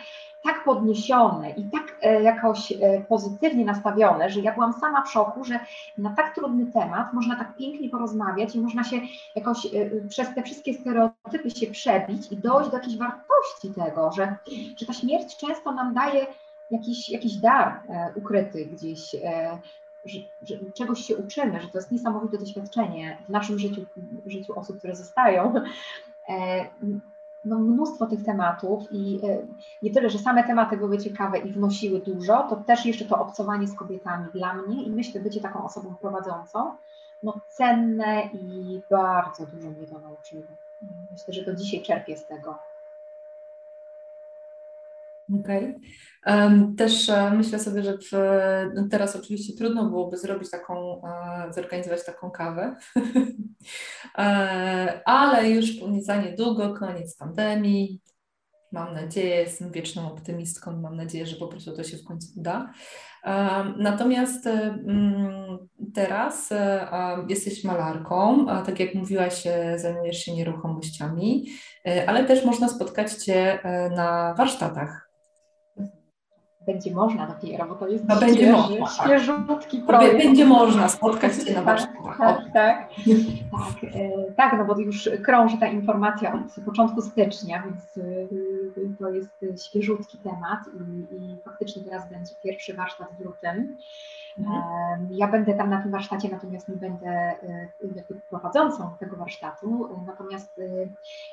[0.43, 5.43] tak podniesione i tak e, jakoś e, pozytywnie nastawione, że ja byłam sama w szoku,
[5.43, 5.59] że
[5.97, 8.97] na tak trudny temat można tak pięknie porozmawiać i można się
[9.35, 9.69] jakoś e,
[10.09, 14.35] przez te wszystkie stereotypy się przebić i dojść do jakiejś wartości tego, że,
[14.77, 16.27] że ta śmierć często nam daje
[16.71, 17.81] jakiś, jakiś dar
[18.15, 19.15] ukryty gdzieś,
[20.05, 23.85] że, że, czegoś się uczymy, że to jest niesamowite doświadczenie w naszym życiu,
[24.25, 25.53] życiu osób, które zostają
[27.45, 29.37] no, mnóstwo tych tematów i e,
[29.81, 33.67] nie tyle, że same tematy były ciekawe i wnosiły dużo, to też jeszcze to obcowanie
[33.67, 36.73] z kobietami dla mnie i myślę, bycie taką osobą prowadzącą,
[37.23, 40.43] no cenne i bardzo dużo mnie to nauczyło.
[41.11, 42.68] Myślę, że do dzisiaj czerpię z tego.
[45.33, 45.65] Okej.
[45.67, 45.79] Okay.
[46.77, 48.11] Też e, myślę sobie, że w,
[48.75, 52.75] no teraz oczywiście trudno byłoby zrobić taką, e, zorganizować taką kawę,
[54.17, 55.65] e, ale już
[55.99, 58.01] za niedługo, koniec pandemii.
[58.71, 62.73] Mam nadzieję, jestem wieczną optymistką, mam nadzieję, że po prostu to się w końcu uda.
[63.77, 65.57] Natomiast mm,
[65.93, 66.49] teraz
[67.29, 69.43] jesteś malarką, a tak jak mówiłaś,
[69.75, 71.45] zajmujesz się nieruchomościami,
[72.07, 73.59] ale też można spotkać Cię
[73.95, 75.08] na warsztatach
[76.73, 79.05] będzie można dopiero, bo to jest no, będzie świeży, można, tak.
[79.05, 80.17] świeżutki projekt.
[80.17, 82.17] Będzie można spotkać się na warsztatach.
[82.17, 82.89] Tak, tak, tak,
[83.51, 89.09] tak, e, tak, no bo już krąży ta informacja od początku stycznia, więc e, to
[89.09, 93.77] jest świeżutki temat i, i faktycznie teraz będzie pierwszy warsztat w lutym.
[94.39, 95.07] Mhm.
[95.11, 97.67] Ja będę tam na tym warsztacie, natomiast nie będę e,
[98.29, 100.61] prowadzącą tego warsztatu, natomiast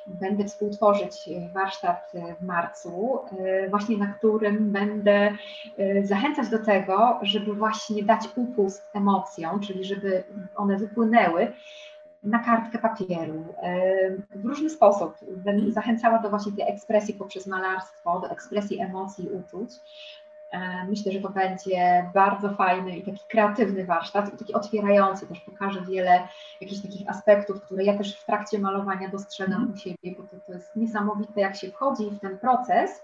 [0.06, 3.18] będę współtworzyć warsztat w marcu,
[3.70, 5.32] właśnie na którym będę
[6.02, 10.24] zachęcać do tego, żeby właśnie dać upust emocjom, czyli żeby
[10.56, 11.52] one wypłynęły
[12.22, 13.44] na kartkę papieru
[14.34, 15.14] w różny sposób.
[15.36, 19.70] Będę zachęcała do właśnie tej ekspresji poprzez malarstwo, do ekspresji emocji uczuć.
[20.56, 25.40] E, myślę, że to będzie bardzo fajny i taki kreatywny warsztat i taki otwierający, też
[25.40, 26.28] pokaże wiele
[26.60, 30.52] jakichś takich aspektów, które ja też w trakcie malowania dostrzegam u siebie, bo to, to
[30.52, 33.02] jest niesamowite, jak się wchodzi w ten proces.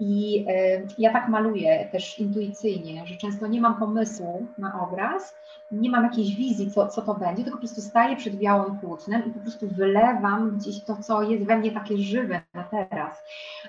[0.00, 5.34] I e, ja tak maluję też intuicyjnie, że często nie mam pomysłu na obraz,
[5.72, 9.26] nie mam jakiejś wizji, co, co to będzie, tylko po prostu staję przed białym płótnem
[9.26, 13.22] i po prostu wylewam gdzieś to, co jest we mnie takie żywe na teraz.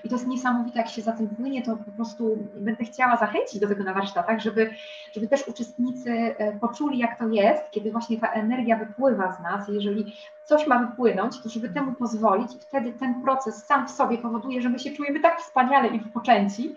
[0.04, 3.60] I to jest niesamowite, jak się za tym płynie, to po prostu będę chciała zachęcić
[3.60, 4.70] do tego na warsztatach, żeby,
[5.13, 9.68] żeby też uczestnicy e, poczuli, jak to jest, kiedy właśnie ta energia wypływa z nas,
[9.68, 10.13] jeżeli
[10.47, 14.62] coś ma wypłynąć, to żeby temu pozwolić i wtedy ten proces sam w sobie powoduje,
[14.62, 16.75] że my się czujemy tak wspaniale i wypoczęci,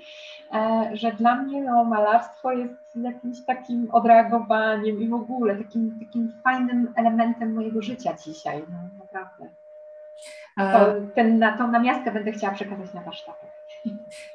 [0.52, 6.32] e, że dla mnie no, malarstwo jest jakimś takim odreagowaniem i w ogóle takim, takim
[6.44, 9.54] fajnym elementem mojego życia dzisiaj, no, naprawdę.
[10.56, 13.50] To, ten, na, tą namiastkę będę chciała przekazać na warsztatach.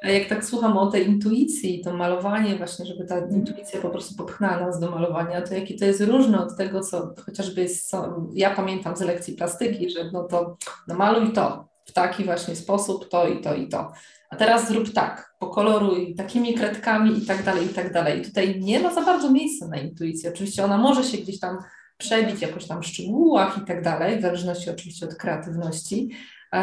[0.02, 4.14] A jak tak słucham o tej intuicji, to malowanie właśnie, żeby ta intuicja po prostu
[4.16, 8.26] popchnęła nas do malowania, to jakie to jest różne od tego, co chociażby jest, co
[8.34, 10.56] ja pamiętam z lekcji plastyki, że no to
[10.88, 13.92] no maluj to w taki właśnie sposób, to i to i to.
[14.30, 18.20] A teraz zrób tak, pokoloruj takimi kredkami i tak dalej, i tak dalej.
[18.20, 20.30] I tutaj nie ma za bardzo miejsca na intuicję.
[20.30, 21.58] Oczywiście ona może się gdzieś tam
[21.98, 26.10] przebić jakoś tam w szczegółach i tak dalej, w zależności oczywiście od kreatywności,
[26.52, 26.56] e,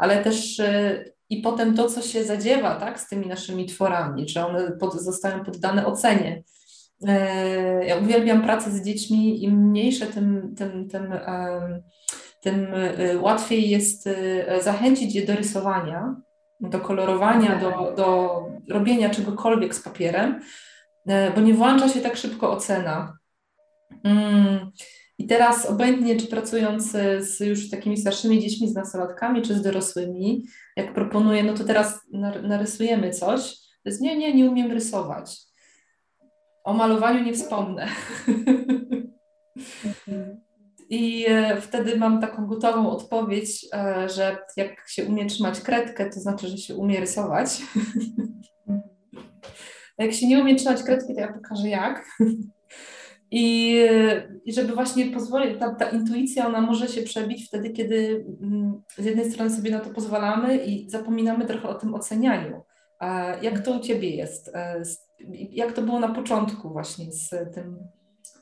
[0.00, 4.44] ale też e, i potem to, co się zadziewa tak, z tymi naszymi tworami, czy
[4.44, 6.42] one pod, zostają poddane ocenie.
[7.06, 11.14] E, ja uwielbiam pracę z dziećmi, im mniejsze, tym, tym, tym,
[12.42, 12.66] tym
[13.20, 14.08] łatwiej jest
[14.62, 16.16] zachęcić je do rysowania,
[16.60, 20.40] do kolorowania, do, do robienia czegokolwiek z papierem,
[21.34, 23.18] bo nie włącza się tak szybko ocena.
[24.04, 24.70] Mm.
[25.24, 30.44] I teraz obojętnie, czy pracując z już takimi starszymi dziećmi, z nastolatkami, czy z dorosłymi,
[30.76, 32.00] jak proponuję, no to teraz
[32.42, 35.40] narysujemy coś, to jest nie, nie, nie umiem rysować.
[36.64, 37.88] O malowaniu nie wspomnę.
[40.90, 46.20] I e, wtedy mam taką gotową odpowiedź, e, że jak się umie trzymać kredkę, to
[46.20, 47.62] znaczy, że się umie rysować.
[49.98, 52.06] jak się nie umie trzymać kredki, to ja pokażę jak.
[53.30, 53.78] I,
[54.44, 59.04] I żeby właśnie pozwolić, ta, ta intuicja, ona może się przebić wtedy, kiedy mm, z
[59.04, 62.62] jednej strony sobie na to pozwalamy i zapominamy trochę o tym ocenianiu.
[63.42, 64.48] Jak to u Ciebie jest?
[64.54, 64.82] E,
[65.50, 67.78] jak to było na początku właśnie z, tym,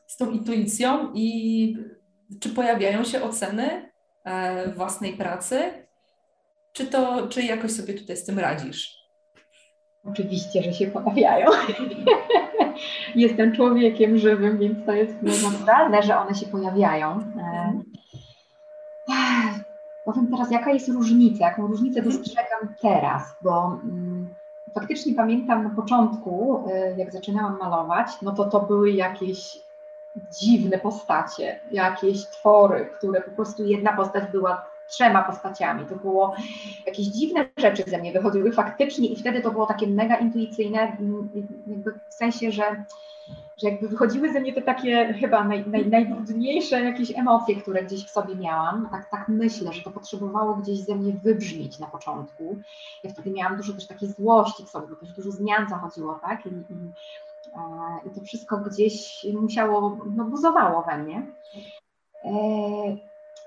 [0.07, 1.77] z tą intuicją i
[2.41, 3.91] czy pojawiają się oceny
[4.25, 5.61] e, własnej pracy?
[6.73, 9.03] Czy, to, czy jakoś sobie tutaj z tym radzisz?
[10.05, 11.47] Oczywiście, że się pojawiają.
[13.15, 17.21] Jestem człowiekiem żywym, więc to jest naturalne, że one się pojawiają.
[17.39, 17.83] E,
[20.05, 22.17] powiem teraz, jaka jest różnica, jaką różnicę mhm.
[22.17, 24.29] dostrzegam teraz, bo mm,
[24.75, 29.63] faktycznie pamiętam na początku, e, jak zaczynałam malować, no to to były jakieś
[30.41, 35.87] dziwne postacie, jakieś twory, które po prostu jedna postać była trzema postaciami.
[35.87, 36.35] To było
[36.87, 41.29] jakieś dziwne rzeczy ze mnie wychodziły faktycznie i wtedy to było takie mega intuicyjne, mm,
[42.11, 42.85] w sensie, że,
[43.63, 48.05] że jakby wychodziły ze mnie te takie chyba naj, naj, najtrudniejsze jakieś emocje, które gdzieś
[48.05, 48.89] w sobie miałam.
[48.91, 52.57] Tak, tak myślę, że to potrzebowało gdzieś ze mnie wybrzmieć na początku.
[53.05, 56.47] Ja wtedy miałam dużo też takiej złości w sobie, bo też dużo zmian zachodziło, tak?
[56.47, 56.75] I, i,
[57.55, 57.61] e,
[58.07, 61.27] i to wszystko gdzieś musiało, no buzowało we mnie.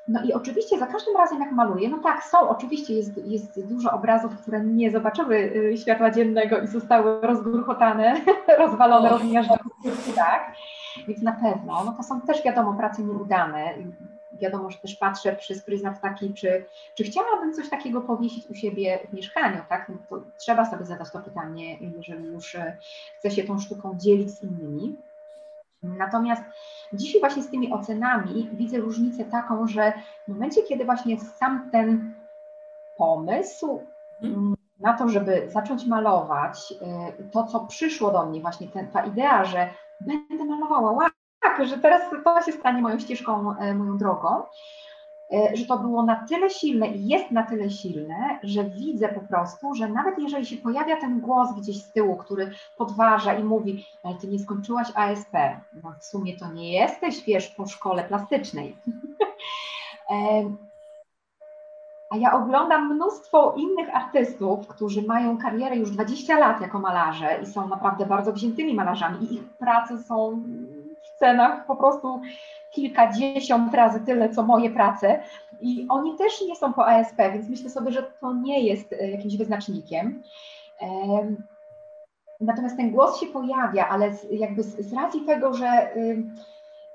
[0.08, 3.92] No i oczywiście za każdym razem jak maluję, no tak, są, oczywiście jest, jest dużo
[3.92, 8.22] obrazów, które nie zobaczyły y, światła dziennego i zostały rozgruchotane,
[8.60, 9.60] rozwalone, rozmiażdżone,
[10.16, 10.56] tak,
[11.08, 13.74] więc na pewno, no to są też wiadomo prace nieudane,
[14.34, 16.66] wiadomo, że też patrzę przez pryzmat taki, czy,
[16.96, 21.12] czy chciałabym coś takiego powiesić u siebie w mieszkaniu, tak, no to trzeba sobie zadać
[21.12, 22.78] to pytanie, jeżeli już y,
[23.18, 24.96] chce się tą sztuką dzielić z innymi.
[25.98, 26.44] Natomiast
[26.94, 29.94] dzisiaj właśnie z tymi ocenami widzę różnicę taką, że
[30.28, 32.14] w momencie, kiedy właśnie sam ten
[32.98, 33.82] pomysł
[34.22, 34.56] mhm.
[34.80, 36.74] na to, żeby zacząć malować,
[37.20, 39.70] y, to co przyszło do mnie, właśnie ten, ta idea, że
[40.02, 41.10] będę malowała,
[41.42, 44.85] tak, że teraz to się stanie moją ścieżką, y, moją drogą, E,
[45.54, 49.76] że to było na tyle silne i jest na tyle silne, że widzę po prostu,
[49.76, 54.16] że nawet jeżeli się pojawia ten głos gdzieś z tyłu, który podważa i mówi, ale
[54.16, 55.34] ty nie skończyłaś ASP,
[55.84, 58.76] no w sumie to nie jesteś, wiesz, po szkole plastycznej.
[60.10, 60.16] E,
[62.12, 67.46] a ja oglądam mnóstwo innych artystów, którzy mają karierę już 20 lat jako malarze i
[67.46, 70.44] są naprawdę bardzo wziętymi malarzami i ich prace są
[71.04, 72.22] w cenach po prostu
[72.76, 75.24] kilkadziesiąt razy tyle, co moje prace.
[75.62, 79.12] I oni też nie są po ASP, więc myślę sobie, że to nie jest e,
[79.12, 80.24] jakimś wyznacznikiem.
[82.40, 85.90] Natomiast ten głos się pojawia, ale jakby z, racji tego, że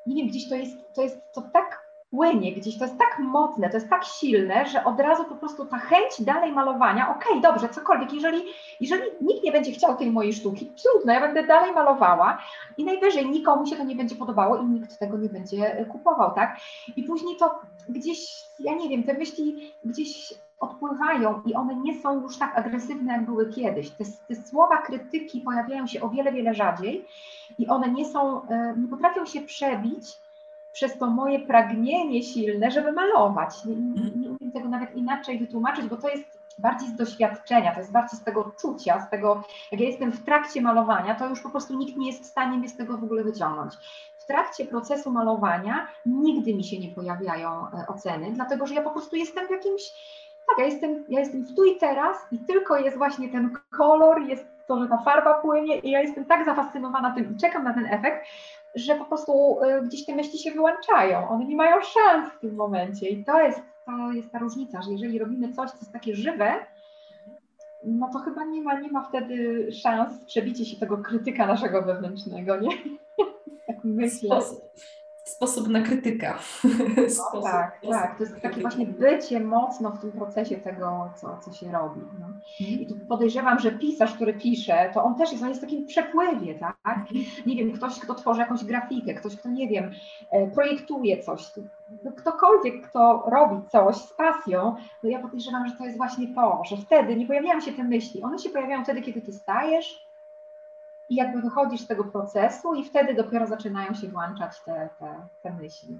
[0.06, 3.70] nie wiem, gdzieś to jest, to jest to tak płynie gdzieś, to jest tak mocne,
[3.70, 7.40] to jest tak silne, że od razu po prostu ta chęć dalej malowania, okej, okay,
[7.40, 8.42] dobrze, cokolwiek, jeżeli,
[8.80, 12.38] jeżeli nikt nie będzie chciał tej mojej sztuki, trudno, ja będę dalej malowała
[12.76, 16.34] i najwyżej nikomu się to nie będzie podobało i nikt tego nie będzie e, kupował,
[16.34, 16.56] tak?
[16.96, 22.22] I później to gdzieś, ja nie wiem, te myśli gdzieś odpływają i one nie są
[22.22, 23.90] już tak agresywne, jak były kiedyś.
[23.90, 27.04] Te, te słowa krytyki pojawiają się o wiele, wiele rzadziej
[27.58, 30.04] i one nie są, e, nie potrafią się przebić
[30.72, 33.64] przez to moje pragnienie silne, żeby malować.
[33.64, 37.80] Nie, nie, nie umiem tego nawet inaczej wytłumaczyć, bo to jest bardziej z doświadczenia, to
[37.80, 39.42] jest bardziej z tego czucia, z tego,
[39.72, 42.58] jak ja jestem w trakcie malowania, to już po prostu nikt nie jest w stanie
[42.58, 43.74] mnie z tego w ogóle wyciągnąć.
[44.18, 48.90] W trakcie procesu malowania nigdy mi się nie pojawiają e, oceny, dlatego że ja po
[48.90, 49.82] prostu jestem w jakimś,
[50.48, 54.22] tak, ja jestem, ja jestem w tu i teraz i tylko jest właśnie ten kolor,
[54.22, 57.74] jest to, że ta farba płynie i ja jestem tak zafascynowana tym i czekam na
[57.74, 58.26] ten efekt,
[58.74, 62.54] że po prostu e, gdzieś te myśli się wyłączają, one nie mają szans w tym
[62.54, 66.14] momencie i to jest to jest ta różnica, że jeżeli robimy coś, co jest takie
[66.14, 66.52] żywe,
[67.84, 72.60] no to chyba nie ma, nie ma wtedy szans przebicie się tego krytyka naszego wewnętrznego,
[72.60, 72.70] nie?
[73.66, 74.40] tak myślę.
[75.24, 76.38] Sposób, na krytyka.
[77.34, 78.18] No, tak, tak.
[78.18, 82.00] To jest takie właśnie bycie mocno w tym procesie tego, co, co się robi.
[82.20, 82.26] No.
[82.60, 85.86] I tu podejrzewam, że pisarz, który pisze, to on też jest, on jest w takim
[85.86, 86.76] przepływie, tak?
[86.86, 87.24] Mhm.
[87.46, 89.90] Nie wiem, ktoś, kto tworzy jakąś grafikę, ktoś, kto, nie wiem,
[90.30, 91.50] e, projektuje coś,
[92.04, 96.62] no, ktokolwiek, kto robi coś z pasją, no ja podejrzewam, że to jest właśnie to,
[96.64, 98.22] że wtedy nie pojawiają się te myśli.
[98.22, 100.09] One się pojawiają wtedy, kiedy ty stajesz,
[101.10, 105.52] i jakby wychodzisz z tego procesu i wtedy dopiero zaczynają się włączać te, te, te
[105.52, 105.96] myśli.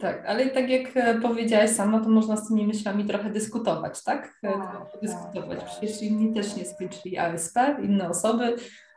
[0.00, 4.38] Tak, ale tak jak e, powiedziałaś sama, to można z tymi myślami trochę dyskutować, tak?
[4.42, 5.58] E, tak dyskutować.
[5.58, 8.56] Tak, Przecież inni też nie skończyli ASP, inne osoby,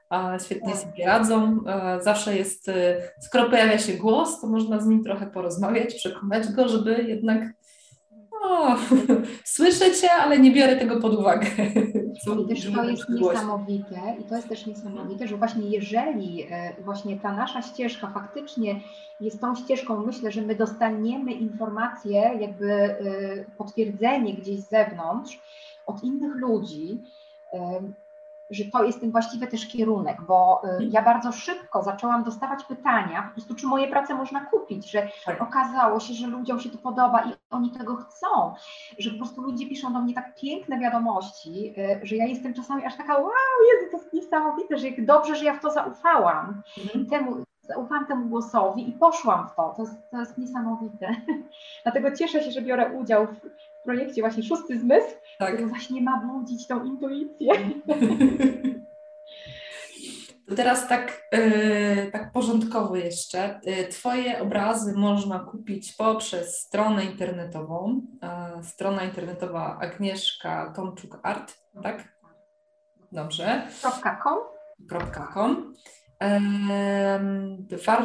[0.10, 0.82] a świetnie tak.
[0.82, 1.60] sobie radzą.
[1.68, 2.72] E, zawsze jest,
[3.20, 7.59] skoro pojawia się głos, to można z nim trochę porozmawiać, przekonać go, żeby jednak
[8.50, 8.76] o,
[9.56, 11.48] słyszę cię, ale nie biorę tego pod uwagę.
[12.44, 17.20] I też to jest niesamowite, i to jest też niesamowite, że właśnie jeżeli e, właśnie
[17.20, 18.80] ta nasza ścieżka faktycznie
[19.20, 22.98] jest tą ścieżką, myślę, że my dostaniemy informacje, jakby e,
[23.58, 25.40] potwierdzenie gdzieś z zewnątrz
[25.86, 27.04] od innych ludzi,
[28.50, 30.90] że to jest ten właściwy też kierunek, bo y, mhm.
[30.92, 35.42] ja bardzo szybko zaczęłam dostawać pytania, po prostu czy moje prace można kupić, że tak.
[35.42, 38.54] okazało się, że ludziom się to podoba i oni tego chcą,
[39.00, 42.86] że po prostu ludzie piszą do mnie tak piękne wiadomości, y, że ja jestem czasami
[42.86, 43.32] aż taka, wow,
[43.74, 47.06] Jezu, to jest niesamowite, że jak dobrze, że ja w to zaufałam, mhm.
[47.06, 51.16] temu, zaufałam temu głosowi i poszłam w to, to jest, to jest niesamowite.
[51.84, 53.40] Dlatego cieszę się, że biorę udział w,
[53.84, 55.08] projekcie właśnie Szósty Zmysł,
[55.40, 55.54] tak.
[55.54, 57.54] który właśnie ma budzić tą intuicję.
[60.50, 63.60] To teraz tak, yy, tak porządkowo jeszcze.
[63.64, 68.02] Yy, twoje obrazy można kupić poprzez stronę internetową.
[68.58, 72.04] Yy, strona internetowa Agnieszka Tomczuk Art, tak?
[73.12, 73.68] Dobrze.
[74.24, 74.38] .com.
[75.34, 75.74] .com.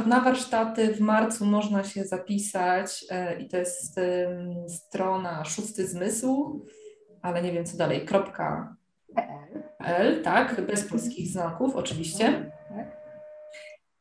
[0.06, 4.00] Na warsztaty w marcu można się zapisać e, i to jest
[4.68, 6.64] strona Szósty Zmysł,
[7.22, 8.76] ale nie wiem co dalej, kropka
[9.78, 12.50] .pl, tak, bez polskich znaków oczywiście.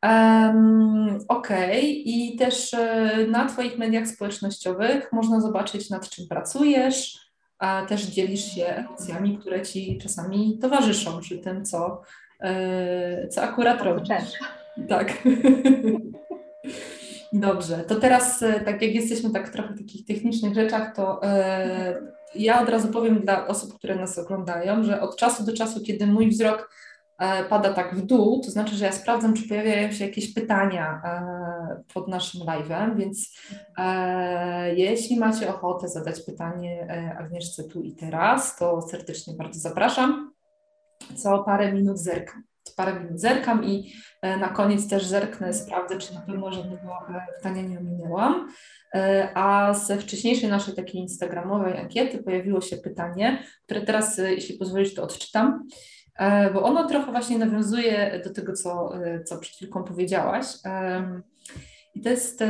[0.03, 1.81] Um, Okej, okay.
[1.81, 7.19] i też e, na Twoich mediach społecznościowych można zobaczyć, nad czym pracujesz,
[7.59, 12.01] a też dzielisz się emocjami, które Ci czasami towarzyszą przy tym, co
[13.29, 14.09] co akurat robisz.
[14.89, 15.13] Tak.
[17.33, 22.01] Dobrze, to teraz e, tak jak jesteśmy tak trochę w takich technicznych rzeczach, to e,
[22.35, 26.07] ja od razu powiem dla osób, które nas oglądają, że od czasu do czasu, kiedy
[26.07, 26.69] mój wzrok
[27.19, 31.01] e, pada tak w dół, to znaczy, że ja sprawdzam, czy pojawiają się jakieś pytania
[31.05, 33.37] e, pod naszym live'em, więc
[33.77, 36.87] e, jeśli macie ochotę zadać pytanie
[37.19, 40.32] Agnieszce tu i teraz, to serdecznie bardzo zapraszam
[41.15, 42.43] co parę minut zerkam.
[42.75, 47.25] Parę minut zerkam i e, na koniec też zerknę, sprawdzę, czy na pewno żadnego e,
[47.37, 48.49] pytania nie ominęłam.
[48.93, 54.93] E, a ze wcześniejszej naszej takiej instagramowej ankiety pojawiło się pytanie, które teraz, jeśli pozwolisz,
[54.93, 55.67] to odczytam,
[56.53, 58.91] bo ono trochę właśnie nawiązuje do tego, co,
[59.25, 60.45] co przed chwilką powiedziałaś.
[61.95, 62.43] I to jest,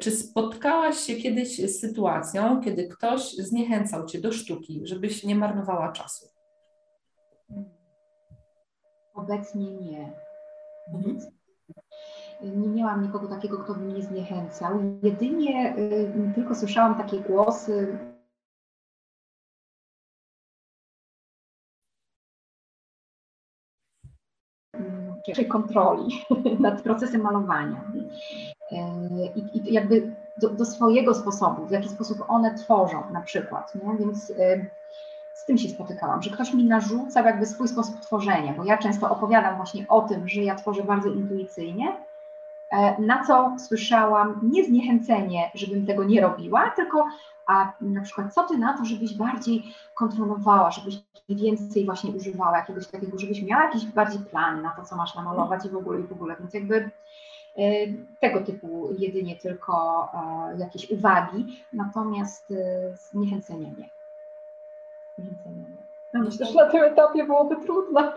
[0.00, 5.92] czy spotkałaś się kiedyś z sytuacją, kiedy ktoś zniechęcał cię do sztuki, żebyś nie marnowała
[5.92, 6.26] czasu?
[9.18, 10.12] Obecnie nie.
[10.94, 11.18] Mhm.
[12.42, 14.78] Nie miałam nikogo takiego, kto by mnie zniechęcał.
[15.02, 17.98] Jedynie y, tylko słyszałam takie głosy.
[25.34, 26.24] Czy kontroli
[26.60, 27.92] nad procesem malowania.
[28.72, 28.76] Y,
[29.34, 33.74] I, i jakby do, do, swojego sposobu, w jaki sposób one tworzą na przykład.
[33.74, 33.96] Nie?
[33.98, 34.70] Więc y,
[35.48, 39.56] tym się spotykałam, że ktoś mi narzucał jakby swój sposób tworzenia, bo ja często opowiadam
[39.56, 41.96] właśnie o tym, że ja tworzę bardzo intuicyjnie,
[42.72, 47.06] e, na co słyszałam nie zniechęcenie, żebym tego nie robiła, tylko
[47.46, 50.94] a na przykład co ty na to, żebyś bardziej kontrolowała, żebyś
[51.28, 55.64] więcej właśnie używała jakiegoś takiego, żebyś miała jakiś bardziej plan na to, co masz namalować
[55.64, 56.90] i w ogóle i w ogóle, więc jakby
[58.20, 60.08] Tego typu jedynie tylko
[60.58, 62.52] jakieś uwagi, natomiast
[63.10, 63.97] zniechęcenie nie.
[66.14, 68.12] No myślę, że na tym etapie byłoby trudno.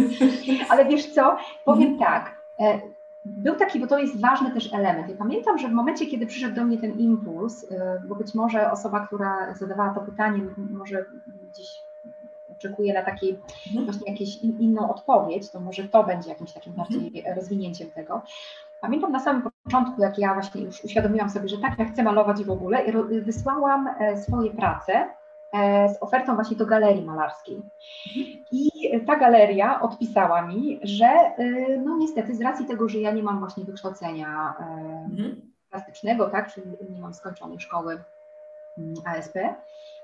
[0.70, 1.98] Ale wiesz co, powiem mhm.
[1.98, 2.80] tak, e,
[3.24, 5.08] był taki, bo to jest ważny też element.
[5.08, 8.70] Ja pamiętam, że w momencie, kiedy przyszedł do mnie ten impuls, e, bo być może
[8.70, 11.04] osoba, która zadawała to pytanie, może
[11.52, 11.68] gdzieś
[12.58, 13.84] oczekuje na takiej mhm.
[13.84, 17.36] właśnie jakieś in, inną odpowiedź, to może to będzie jakimś takim bardziej mhm.
[17.36, 18.22] rozwinięciem tego.
[18.80, 22.44] Pamiętam na samym początku, jak ja właśnie już uświadomiłam sobie, że tak, ja chcę malować
[22.44, 22.84] w ogóle,
[23.22, 25.06] wysłałam e, swoje prace
[25.88, 27.62] z ofertą właśnie do galerii malarskiej.
[28.52, 28.70] I
[29.06, 33.38] ta galeria odpisała mi, że y, no niestety z racji tego, że ja nie mam
[33.38, 34.64] właśnie wykształcenia e,
[35.10, 35.52] mhm.
[35.70, 38.02] plastycznego, tak, czyli nie mam skończonej szkoły
[38.78, 39.34] mm, ASP,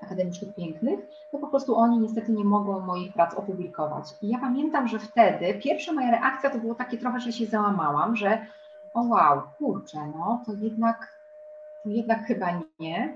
[0.02, 1.00] Akademii Sztuk Pięknych,
[1.32, 4.04] to po prostu oni niestety nie mogą moich prac opublikować.
[4.22, 8.16] I ja pamiętam, że wtedy pierwsza moja reakcja to było takie trochę, że się załamałam,
[8.16, 8.46] że
[8.94, 11.20] o wow, kurczę, no to jednak,
[11.82, 12.46] to jednak chyba
[12.80, 13.14] nie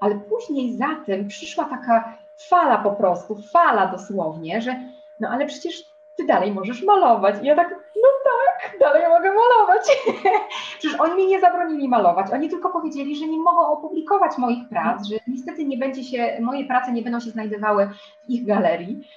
[0.00, 4.76] ale później za tym przyszła taka fala po prostu, fala dosłownie, że
[5.20, 5.84] no ale przecież
[6.16, 7.34] ty dalej możesz malować.
[7.42, 9.82] I ja tak, no tak, dalej mogę malować.
[10.78, 12.30] Przecież oni mi nie zabronili malować.
[12.32, 16.64] Oni tylko powiedzieli, że nie mogą opublikować moich prac, że niestety nie będzie się, moje
[16.64, 17.90] prace nie będą się znajdowały
[18.24, 19.08] w ich galerii.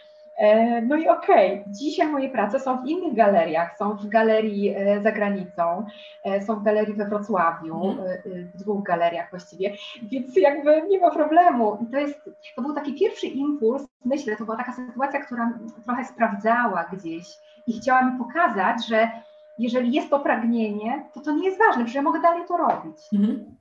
[0.41, 1.73] E, no i okej, okay.
[1.73, 5.85] dzisiaj moje prace są w innych galeriach, są w galerii e, za granicą,
[6.25, 8.51] e, są w galerii we Wrocławiu, mm.
[8.53, 9.73] w dwóch galeriach właściwie,
[10.03, 11.77] więc jakby nie ma problemu.
[11.81, 15.53] I to jest, to był taki pierwszy impuls, myślę, to była taka sytuacja, która
[15.85, 17.27] trochę sprawdzała gdzieś
[17.67, 19.11] i chciała mi pokazać, że
[19.59, 22.97] jeżeli jest to pragnienie, to to nie jest ważne, że ja mogę dalej to robić.
[23.13, 23.55] Mm.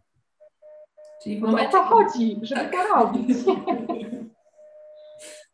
[1.22, 1.68] Czyli w momencie...
[1.68, 2.72] o to chodzi, żeby tak.
[2.72, 3.38] to robić.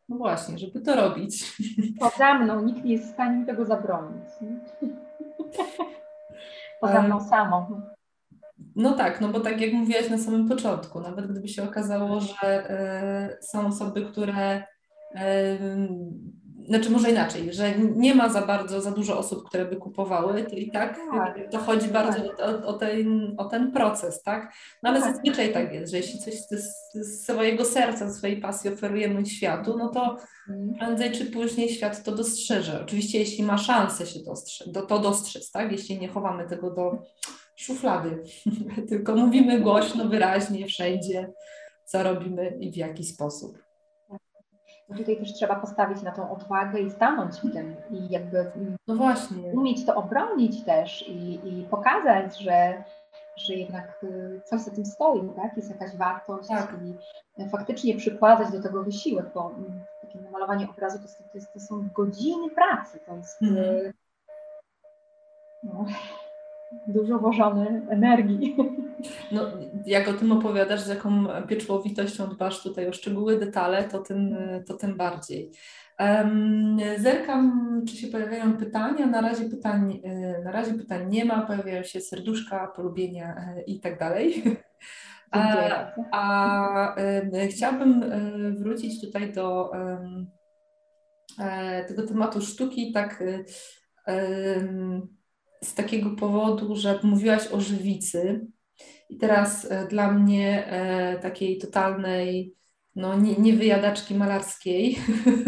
[0.09, 1.57] No właśnie, żeby to robić.
[2.01, 4.25] Poza mną nikt nie jest w stanie mi tego zabronić.
[6.81, 7.83] Poza mną samą.
[8.77, 12.71] No tak, no bo tak jak mówiłaś na samym początku, nawet gdyby się okazało, że
[13.41, 14.65] y, są osoby, które y,
[16.69, 20.57] znaczy może inaczej, że nie ma za bardzo, za dużo osób, które by kupowały, to
[20.57, 22.41] i tak, tak to chodzi bardzo tak.
[22.41, 24.53] o, o, ten, o ten proces, tak?
[24.83, 25.15] No ale tak.
[25.15, 26.49] zazwyczaj tak jest, że jeśli coś z,
[26.95, 30.17] z swojego serca, z swojej pasji oferujemy światu, no to
[30.49, 30.75] mhm.
[30.79, 32.83] prędzej czy później świat to dostrzeże.
[32.83, 35.73] Oczywiście jeśli ma szansę się dostrzec, do, to dostrzec, tak?
[35.73, 36.99] Jeśli nie chowamy tego do
[37.57, 38.23] szuflady,
[38.89, 41.33] tylko mówimy głośno, wyraźnie, wszędzie,
[41.85, 43.66] co robimy i w jaki sposób.
[44.97, 48.53] Tutaj też trzeba postawić na tą odwagę i stanąć w tym i jakby
[48.87, 49.43] no właśnie.
[49.53, 52.85] umieć to obronić też i, i pokazać, że,
[53.37, 55.57] że jednak y, coś za tym stoi, tak?
[55.57, 56.75] Jest jakaś wartość tak.
[57.39, 61.61] i faktycznie przykładać do tego wysiłek, bo mm, takie namalowanie obrazu to, to, jest, to
[61.61, 63.93] są godziny pracy, to jest mm.
[65.63, 65.85] no,
[66.89, 68.57] dużo włożone energii.
[69.33, 69.43] No,
[69.87, 74.37] jak o tym opowiadasz, z jaką pieczołowitością dbasz tutaj o szczegóły, detale, to tym,
[74.67, 75.51] to tym bardziej.
[76.01, 79.07] Um, zerkam, czy się pojawiają pytania.
[79.07, 83.81] Na razie pytań, e, na razie pytań nie ma, pojawiają się serduszka, polubienia e, i
[83.81, 84.43] tak dalej.
[85.31, 86.97] A, a
[87.51, 89.71] chciałabym e, wrócić tutaj do
[91.89, 93.23] tego tematu sztuki, tak
[95.65, 98.47] z takiego powodu, że mówiłaś o żywicy.
[99.11, 102.55] I teraz e, dla mnie e, takiej totalnej
[102.97, 104.99] no, nie, niewyjadaczki malarskiej,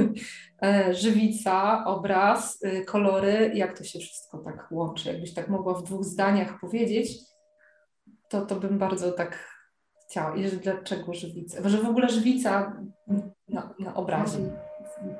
[0.63, 5.09] e, żywica, obraz, kolory, jak to się wszystko tak łączy.
[5.09, 7.19] Jakbyś tak mogła w dwóch zdaniach powiedzieć,
[8.29, 9.59] to, to bym bardzo tak
[10.09, 10.37] chciała.
[10.37, 11.69] I dlaczego żywica?
[11.69, 12.83] Że w ogóle żywica
[13.49, 14.39] na, na obrazie.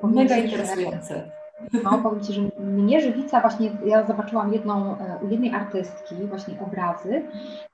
[0.03, 1.38] Mega interesujące.
[1.85, 6.55] No, powiem Ci, że mnie żywica właśnie, ja zobaczyłam jedną, e, u jednej artystki właśnie
[6.61, 7.23] obrazy,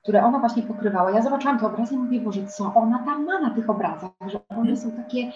[0.02, 1.10] które ona właśnie pokrywała.
[1.10, 4.40] Ja zobaczyłam te obrazy i mówię, Boże, co ona tam ma na tych obrazach, że
[4.48, 5.32] one są takie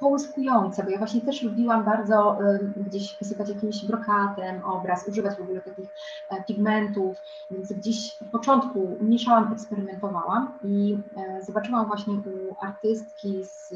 [0.00, 2.38] połyskujące, bo ja właśnie też lubiłam bardzo
[2.76, 5.88] gdzieś wysypać jakimś brokatem obraz, używać w ogóle takich
[6.30, 7.16] e, pigmentów,
[7.50, 13.74] więc gdzieś w początku mieszałam, eksperymentowałam i e, zobaczyłam właśnie u artystki z,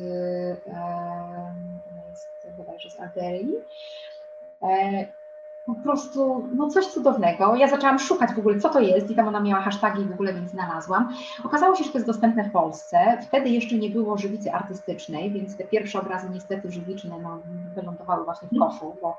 [2.47, 3.55] jest bodajże z Algerii,
[4.63, 5.09] E,
[5.67, 7.57] po prostu no coś cudownego.
[7.57, 10.35] Ja zaczęłam szukać w ogóle, co to jest i tam ona miała hashtagi w ogóle,
[10.35, 11.14] więc znalazłam.
[11.45, 13.19] Okazało się, że to jest dostępne w Polsce.
[13.23, 17.39] Wtedy jeszcze nie było żywicy artystycznej, więc te pierwsze obrazy niestety żywiczne no,
[17.75, 19.19] wylądowały właśnie w koszu, bo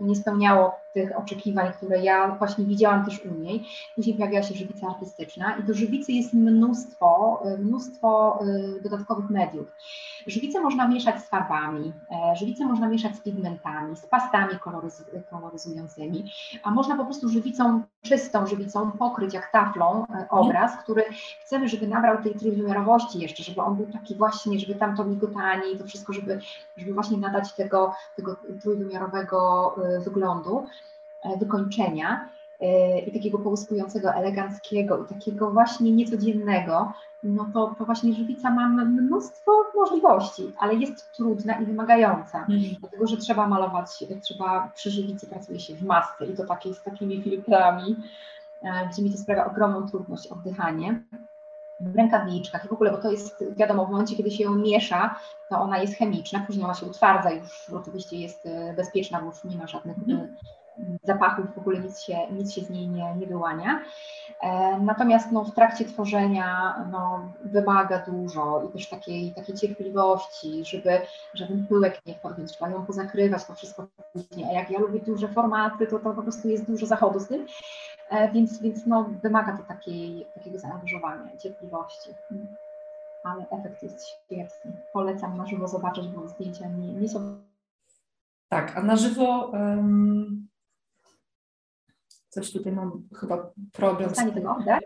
[0.00, 3.64] nie spełniało tych oczekiwań, które ja właśnie widziałam też u niej.
[3.94, 8.38] Później pojawiła się żywica artystyczna i do żywicy jest mnóstwo, mnóstwo
[8.78, 9.72] y, dodatkowych mediów.
[10.26, 14.58] Żywicę można mieszać z farbami, e, żywicę można mieszać z pigmentami, z pastami
[15.30, 15.85] koloryzującymi
[16.62, 21.04] a można po prostu żywicą, czystą żywicą pokryć jak taflą e, obraz, który
[21.44, 25.70] chcemy, żeby nabrał tej trójwymiarowości jeszcze, żeby on był taki właśnie, żeby tam to migotanie
[25.70, 26.40] i to wszystko, żeby,
[26.76, 30.66] żeby właśnie nadać tego, tego trójwymiarowego e, wyglądu,
[31.40, 32.28] wykończenia
[33.06, 36.92] i takiego połyskującego, eleganckiego i takiego właśnie niecodziennego,
[37.22, 42.60] no to, to właśnie żywica ma mnóstwo możliwości, ale jest trudna i wymagająca, mm.
[42.80, 46.82] dlatego że trzeba malować, trzeba przy żywicy pracuje się w masce i to takiej z
[46.82, 47.96] takimi filtrami,
[48.62, 51.02] e, gdzie mi to sprawia ogromną trudność oddychanie.
[51.80, 55.14] W rękawiczkach i w ogóle, bo to jest wiadomo, w momencie, kiedy się ją miesza,
[55.50, 59.44] to ona jest chemiczna, później ona się utwardza już oczywiście jest e, bezpieczna, bo już
[59.44, 60.36] nie ma żadnych mm
[61.02, 63.82] zapachów, w ogóle nic się, nic się z niej nie, nie wyłania.
[64.42, 71.00] E, natomiast no, w trakcie tworzenia no, wymaga dużo i też takiej, takiej cierpliwości, żeby
[71.34, 74.50] żaden pyłek nie wpadł, trzeba ją pozakrywać, to wszystko później.
[74.50, 77.46] A jak ja lubię duże formaty, to, to po prostu jest dużo zachodu z tym,
[78.10, 82.10] e, więc, więc no, wymaga to takiej, takiego zaangażowania, cierpliwości.
[83.24, 84.72] Ale efekt jest świetny.
[84.92, 87.46] Polecam na żywo zobaczyć, bo zdjęcia nie, nie są
[88.48, 90.46] tak, a na żywo um,
[92.36, 94.16] Coś tutaj mam chyba problem z...
[94.34, 94.82] Tego, tak?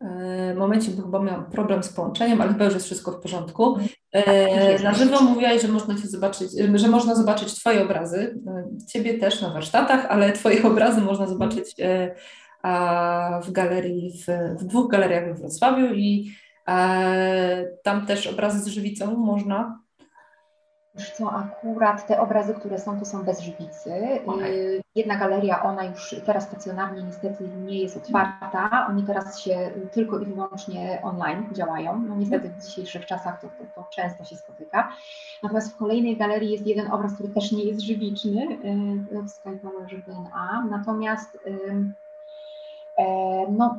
[0.00, 3.78] E, momencie, bo chyba miałam problem z połączeniem, ale chyba już jest wszystko w porządku.
[4.12, 8.86] E, tak, na żywo mówiłaś, że można się zobaczyć, że można zobaczyć Twoje obrazy, e,
[8.86, 11.74] Ciebie też na warsztatach, ale Twoje obrazy można zobaczyć
[13.42, 14.26] w galerii, w,
[14.60, 16.34] w dwóch galeriach w Wrocławiu i
[17.82, 19.80] tam też obrazy z żywicą można
[20.94, 23.90] Wiesz co, akurat te obrazy, które są, to są bez żywicy.
[24.26, 24.82] Okay.
[24.94, 28.86] Jedna galeria, ona już teraz stacjonarnie niestety nie jest otwarta.
[28.88, 32.02] Oni teraz się tylko i wyłącznie online działają.
[32.08, 34.92] No niestety w dzisiejszych czasach to, to, to często się spotyka.
[35.42, 38.58] Natomiast w kolejnej galerii jest jeden obraz, który też nie jest żywiczny,
[39.26, 40.66] w Skypowerze DNA.
[40.70, 41.38] Natomiast
[43.50, 43.76] no,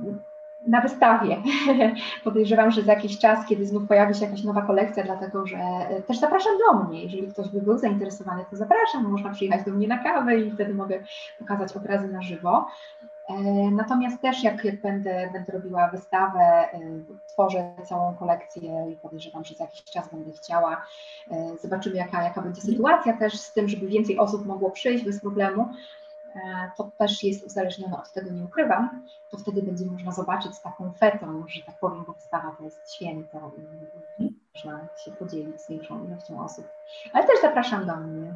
[0.68, 1.38] na wystawie.
[2.24, 6.02] Podejrzewam, że za jakiś czas, kiedy znów pojawi się jakaś nowa kolekcja, dlatego że e,
[6.02, 7.04] też zapraszam do mnie.
[7.04, 9.12] Jeżeli ktoś by był zainteresowany, to zapraszam.
[9.12, 11.00] Można przyjechać do mnie na kawę i wtedy mogę
[11.40, 12.68] pokazać obrazy na żywo.
[13.30, 13.34] E,
[13.72, 16.80] natomiast też jak, będę, będę robiła wystawę, e,
[17.28, 20.86] tworzę całą kolekcję i podejrzewam, że za jakiś czas będę chciała.
[21.62, 25.70] Zobaczymy, jaka, jaka będzie sytuacja też z tym, żeby więcej osób mogło przyjść bez problemu.
[26.36, 30.62] E, to też jest uzależnione od tego, nie ukrywam, to wtedy będzie można zobaczyć z
[30.62, 33.52] taką fetą, że tak powiem, bo wystawa to jest święto
[34.20, 36.68] i można się podzielić z większą ilością osób.
[37.14, 38.36] Ale też zapraszam do mnie,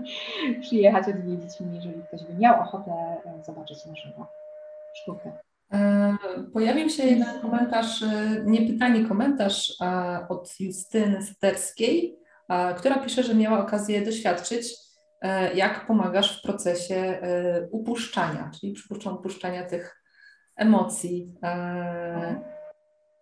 [0.62, 4.26] przyjechać, odwiedzić mnie, jeżeli ktoś by miał ochotę e, zobaczyć na żywo
[4.94, 5.32] sztukę.
[5.72, 6.16] E,
[6.52, 8.04] pojawił się jeden komentarz,
[8.44, 9.76] nie pytanie, komentarz
[10.28, 12.18] od Justyny Sterskiej,
[12.76, 14.89] która pisze, że miała okazję doświadczyć
[15.54, 20.02] jak pomagasz w procesie e, upuszczania, czyli przypuszczam upuszczania tych
[20.56, 22.40] emocji e,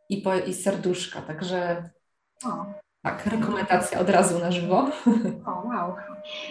[0.08, 1.22] i, po, i serduszka.
[1.22, 1.90] Także
[3.02, 4.90] tak, rekomendacja od razu na żywo.
[5.46, 5.96] O, wow.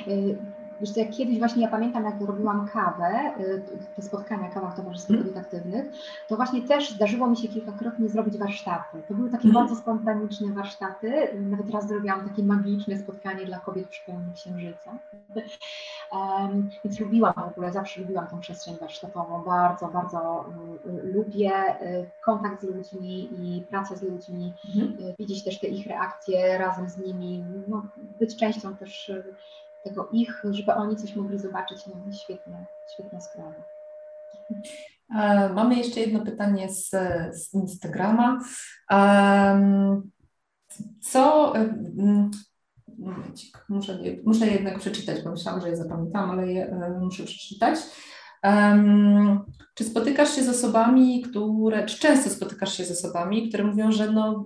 [0.82, 3.62] Wiesz jak kiedyś właśnie ja pamiętam, jak robiłam kawę, y,
[3.96, 5.24] te spotkania kawach towarzyskich mm.
[5.24, 5.86] kobiet aktywnych,
[6.28, 9.02] to właśnie też zdarzyło mi się kilkakrotnie zrobić warsztaty.
[9.08, 9.54] To były takie mm.
[9.54, 11.28] bardzo spontaniczne warsztaty.
[11.40, 14.92] Nawet raz zrobiłam takie magiczne spotkanie dla kobiet przy pełni księżyca.
[16.12, 19.44] Um, więc lubiłam w ogóle, zawsze lubiłam tą przestrzeń warsztatową.
[19.44, 20.46] Bardzo, bardzo
[20.86, 21.52] y, lubię
[21.82, 24.98] y, kontakt z ludźmi i pracę z ludźmi, mm.
[25.20, 27.86] widzieć też te ich reakcje razem z nimi, no,
[28.20, 29.12] być częścią też
[29.84, 31.88] tego ich, żeby oni coś mogli zobaczyć.
[31.88, 33.54] No świetna, świetna sprawa.
[35.16, 36.90] E, mamy jeszcze jedno pytanie z,
[37.32, 38.40] z Instagrama.
[41.02, 41.54] Co.
[43.70, 47.80] Muszę, muszę jednak przeczytać, bo myślałam, że je zapamiętałam, ale je e, muszę przeczytać.
[48.44, 53.92] Um, czy spotykasz się z osobami, które, czy często spotykasz się z osobami, które mówią,
[53.92, 54.46] że no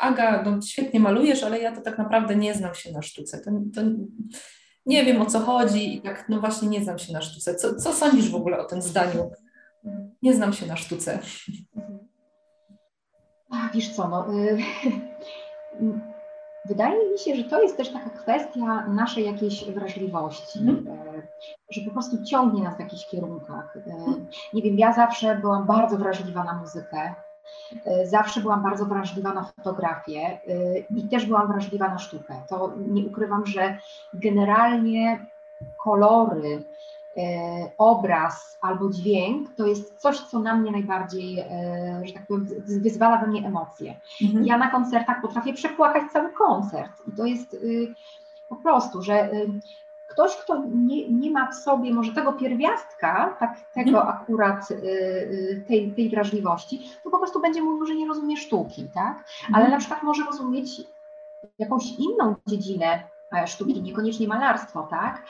[0.00, 3.38] Aga, no, świetnie malujesz, ale ja to tak naprawdę nie znam się na sztuce.
[3.38, 3.80] To, to
[4.86, 7.54] nie wiem o co chodzi i tak, no właśnie nie znam się na sztuce.
[7.54, 9.30] Co, co sądzisz w ogóle o tym zdaniu?
[10.22, 11.18] Nie znam się na sztuce.
[13.50, 16.17] A, wiesz co, no, y
[16.68, 20.86] Wydaje mi się, że to jest też taka kwestia naszej jakiejś wrażliwości, mm.
[21.70, 23.76] że po prostu ciągnie nas w jakichś kierunkach.
[23.76, 23.80] E,
[24.54, 27.14] nie wiem, ja zawsze byłam bardzo wrażliwa na muzykę,
[27.84, 30.40] E, zawsze byłam bardzo wrażliwa na fotografię
[30.96, 32.34] i też byłam wrażliwa na sztukę.
[32.48, 33.78] To nie ukrywam, że
[34.14, 35.26] generalnie
[35.84, 36.62] kolory,
[37.78, 41.44] obraz albo dźwięk to jest coś, co na mnie najbardziej,
[42.02, 43.94] że tak powiem, wyzwala we mnie emocje.
[44.22, 44.46] Mhm.
[44.46, 47.94] Ja na koncertach potrafię przepłakać cały koncert i to jest y,
[48.48, 49.50] po prostu, że y,
[50.08, 54.08] ktoś, kto nie, nie ma w sobie może tego pierwiastka, tak, tego mhm.
[54.08, 59.24] akurat y, tej, tej wrażliwości, to po prostu będzie mówił, że nie rozumie sztuki, tak?
[59.46, 59.70] Ale mhm.
[59.70, 60.82] na przykład może rozumieć
[61.58, 63.02] jakąś inną dziedzinę e,
[63.46, 65.22] sztuki, niekoniecznie malarstwo, tak?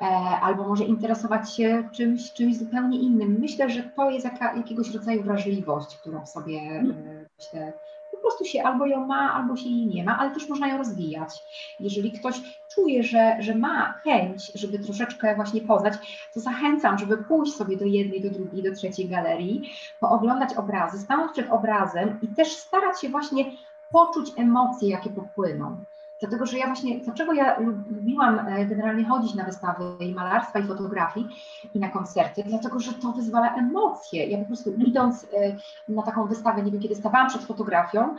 [0.00, 0.04] E,
[0.42, 3.36] albo może interesować się czymś, czymś zupełnie innym.
[3.40, 7.26] Myślę, że to jest jaka, jakiegoś rodzaju wrażliwość, którą sobie mhm.
[7.38, 7.72] myślę,
[8.12, 10.78] po prostu się albo ją ma, albo się jej nie ma, ale też można ją
[10.78, 11.42] rozwijać.
[11.80, 12.40] Jeżeli ktoś
[12.74, 15.94] czuje, że, że ma chęć, żeby troszeczkę właśnie poznać,
[16.34, 19.70] to zachęcam, żeby pójść sobie do jednej, do drugiej, do trzeciej galerii,
[20.00, 23.44] pooglądać obrazy, stanąć przed obrazem i też starać się właśnie
[23.92, 25.76] poczuć emocje, jakie popłyną.
[26.20, 27.58] Dlatego, że ja właśnie, dlaczego ja
[27.90, 31.28] lubiłam e, generalnie chodzić na wystawy i malarstwa, i fotografii,
[31.74, 34.26] i na koncerty, dlatego, że to wyzwala emocje.
[34.26, 35.56] Ja po prostu idąc e,
[35.88, 38.16] na taką wystawę, nie wiem, kiedy stawałam przed fotografią,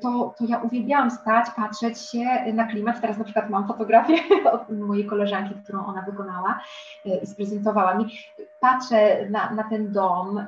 [0.00, 3.00] to, to ja uwielbiałam stać, patrzeć się na klimat.
[3.00, 4.14] Teraz na przykład mam fotografię
[4.52, 6.60] od mojej koleżanki, którą ona wykonała
[7.22, 8.04] i sprezentowała mi.
[8.60, 10.46] Patrzę na, na ten dom,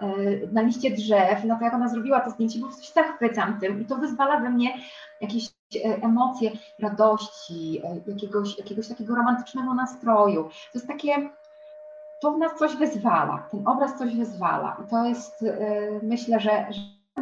[0.52, 3.80] na liście drzew, na to, jak ona zrobiła to zdjęcie, po prostu się zachwycam tym
[3.80, 4.74] i to wyzwala we mnie
[5.20, 10.44] jakieś E, emocje radości, e, jakiegoś, jakiegoś takiego romantycznego nastroju.
[10.44, 11.30] To jest takie,
[12.22, 14.76] to w nas coś wyzwala, ten obraz coś wyzwala.
[14.84, 16.66] I to jest, e, myślę, że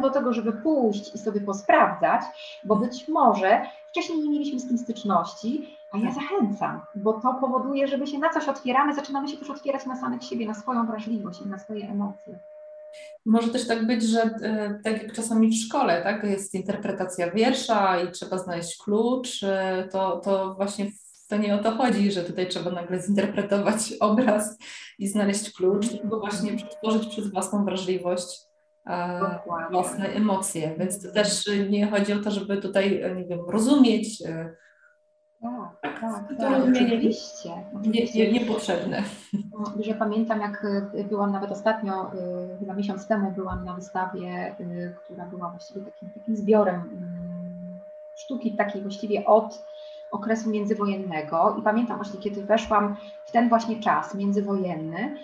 [0.01, 2.21] do tego, żeby pójść i sobie posprawdzać,
[2.63, 7.87] bo być może wcześniej nie mieliśmy z tym styczności, a ja zachęcam, bo to powoduje,
[7.87, 11.41] żeby się na coś otwieramy, zaczynamy się też otwierać na samych siebie, na swoją wrażliwość
[11.41, 12.39] i na swoje emocje.
[13.25, 18.01] Może też tak być, że e, tak jak czasami w szkole, tak, jest interpretacja wiersza
[18.01, 20.85] i trzeba znaleźć klucz, e, to, to właśnie
[21.27, 24.57] to nie o to chodzi, że tutaj trzeba nagle zinterpretować obraz
[24.99, 28.48] i znaleźć klucz, tylko właśnie przetworzyć przez własną wrażliwość
[29.21, 29.71] Dokładnie.
[29.71, 30.75] własne emocje.
[30.79, 34.23] Więc to też nie chodzi o to, żeby tutaj, nie wiem, rozumieć
[35.81, 37.49] tak, tak, tak, tak oczywiście.
[37.81, 39.03] Nie, nie, niepotrzebne.
[39.79, 40.65] Że pamiętam, jak
[41.09, 42.11] byłam nawet ostatnio,
[42.59, 44.55] chyba miesiąc temu byłam na wystawie,
[45.05, 47.79] która była właściwie takim, takim zbiorem mm,
[48.15, 49.63] sztuki takiej właściwie od
[50.11, 55.17] okresu międzywojennego i pamiętam właśnie, kiedy weszłam w ten właśnie czas międzywojenny,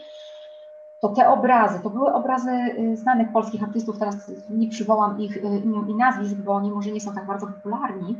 [1.08, 2.52] to te obrazy, to były obrazy
[2.94, 7.14] znanych polskich artystów, teraz nie przywołam ich imion i nazwisk, bo oni może nie są
[7.14, 8.16] tak bardzo popularni,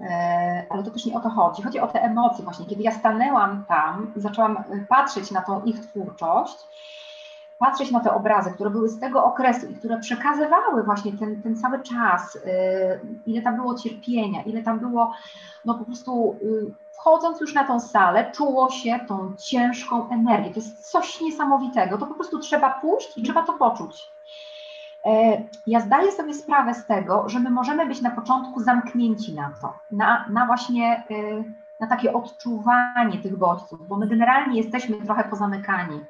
[0.00, 1.62] E, ale to też nie o to chodzi.
[1.62, 2.66] Chodzi o te emocje właśnie.
[2.66, 6.56] Kiedy ja stanęłam tam i zaczęłam e, patrzeć na tą ich twórczość,
[7.58, 11.56] patrzeć na te obrazy, które były z tego okresu i które przekazywały właśnie ten, ten
[11.56, 12.38] cały czas,
[13.26, 15.12] ile tam było cierpienia, ile tam było,
[15.64, 16.36] no po prostu
[17.00, 20.50] wchodząc już na tą salę, czuło się tą ciężką energię.
[20.50, 21.98] To jest coś niesamowitego.
[21.98, 24.10] To po prostu trzeba pójść i trzeba to poczuć.
[25.04, 29.52] E, ja zdaję sobie sprawę z tego, że my możemy być na początku zamknięci na
[29.60, 31.44] to, na, na właśnie e,
[31.80, 36.00] na takie odczuwanie tych bodźców, bo my generalnie jesteśmy trochę pozamykani.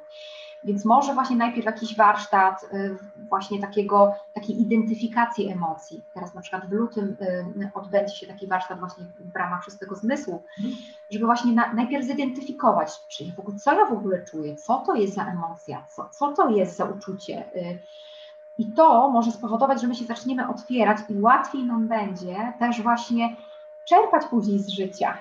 [0.65, 2.91] Więc może właśnie najpierw jakiś warsztat e,
[3.29, 6.05] właśnie takiego, takiej identyfikacji emocji.
[6.15, 7.17] Teraz na przykład w lutym
[7.75, 10.43] odbędzie się taki warsztat właśnie w ramach szóstego zmysłu,
[11.11, 14.95] żeby właśnie na, najpierw zidentyfikować, czyli w ogóle, co ja w ogóle czuję, co to
[14.95, 17.45] jest za emocja, co, co to jest za uczucie,
[18.61, 23.37] i to może spowodować, że my się zaczniemy otwierać i łatwiej nam będzie też właśnie
[23.85, 25.19] czerpać później z życia.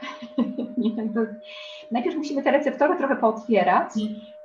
[1.91, 4.38] najpierw musimy te receptory trochę pootwierać, e,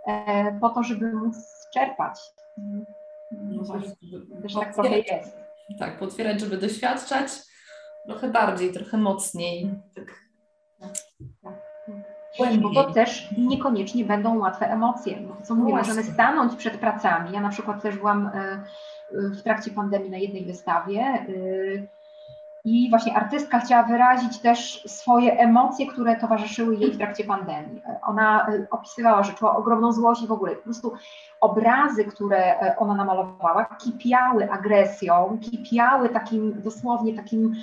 [0.61, 1.37] po to, żeby móc
[1.75, 2.21] czerpać.
[3.33, 3.95] No właśnie,
[4.43, 5.37] też tak trochę jest.
[5.79, 7.31] Tak, potwierać, żeby doświadczać
[8.07, 9.71] trochę bardziej, trochę mocniej.
[9.95, 10.07] Tak.
[10.81, 10.93] tak,
[11.43, 11.55] tak.
[12.61, 15.17] Bo to też niekoniecznie będą łatwe emocje.
[15.17, 17.33] Bo to, co mówię, możemy stanąć przed pracami.
[17.33, 18.65] Ja na przykład też byłam e,
[19.13, 21.25] w trakcie pandemii na jednej wystawie e,
[22.65, 27.83] i właśnie artystka chciała wyrazić też swoje emocje, które towarzyszyły jej w trakcie pandemii.
[28.03, 30.93] Ona e, opisywała, że czuła ogromną złość i w ogóle po prostu
[31.41, 37.55] obrazy, które ona namalowała, kipiały agresją, kipiały takim dosłownie takim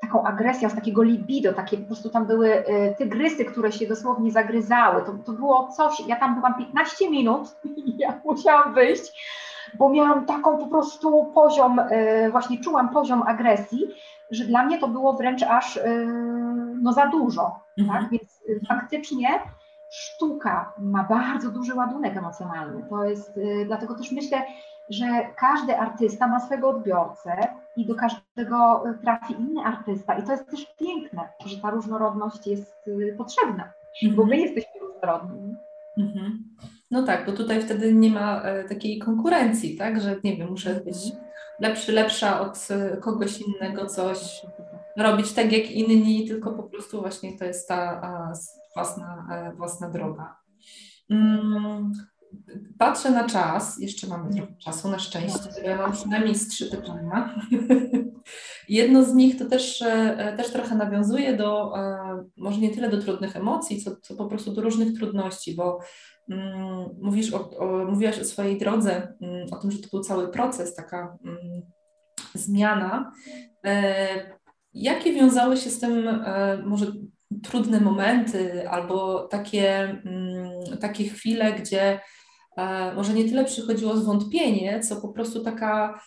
[0.00, 4.32] taką agresją, z takiego libido, takie po prostu tam były y, tygrysy, które się dosłownie
[4.32, 5.02] zagryzały.
[5.02, 9.12] To, to było coś, ja tam byłam 15 minut i ja musiałam wyjść,
[9.78, 13.86] bo miałam taką po prostu poziom, y, właśnie czułam poziom agresji,
[14.30, 16.06] że dla mnie to było wręcz aż y,
[16.82, 17.60] no za dużo.
[17.78, 18.02] Mhm.
[18.02, 18.10] Tak?
[18.10, 19.28] Więc faktycznie
[19.90, 22.86] sztuka ma bardzo duży ładunek emocjonalny.
[22.90, 24.42] To jest, dlatego też myślę,
[24.90, 25.06] że
[25.36, 27.36] każdy artysta ma swego odbiorcę
[27.76, 30.18] i do każdego trafi inny artysta.
[30.18, 32.84] I to jest też piękne, że ta różnorodność jest
[33.18, 33.72] potrzebna,
[34.02, 34.40] bo my mhm.
[34.40, 35.54] jesteśmy różnorodni.
[35.98, 36.44] Mhm.
[36.90, 40.74] No tak, bo tutaj wtedy nie ma e, takiej konkurencji, tak, że nie wiem, muszę
[40.74, 40.96] być
[41.60, 44.42] lepszy, lepsza od e, kogoś innego, coś.
[44.96, 48.02] robić tak jak inni, tylko po prostu właśnie to jest ta
[48.74, 49.26] własna,
[49.56, 50.36] własna droga.
[51.10, 51.92] Mm,
[52.78, 55.48] patrzę na czas, jeszcze mamy trochę czasu, na szczęście.
[55.64, 57.34] Ja mam przynajmniej z trzy pytania.
[58.68, 63.02] Jedno z nich to też, e, też trochę nawiązuje do, e, może nie tyle do
[63.02, 65.78] trudnych emocji, co, co po prostu do różnych trudności, bo
[67.02, 70.74] mówisz o, o, mówiłaś o swojej drodze, mm, o tym, że to był cały proces,
[70.74, 71.62] taka mm,
[72.34, 73.12] zmiana.
[73.64, 74.36] E,
[74.74, 76.86] jakie wiązały się z tym e, może
[77.42, 82.00] trudne momenty albo takie, mm, takie chwile, gdzie
[82.56, 86.00] e, może nie tyle przychodziło zwątpienie, co po prostu taka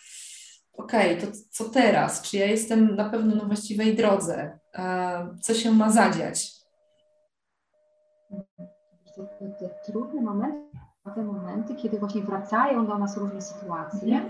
[0.72, 2.22] okej, okay, to co teraz?
[2.22, 4.58] Czy ja jestem na pewno na właściwej drodze?
[5.42, 6.59] Co się ma zadziać?
[9.38, 10.70] Te, te trudne momenty,
[11.14, 14.22] te momenty, kiedy właśnie wracają do nas różne sytuacje,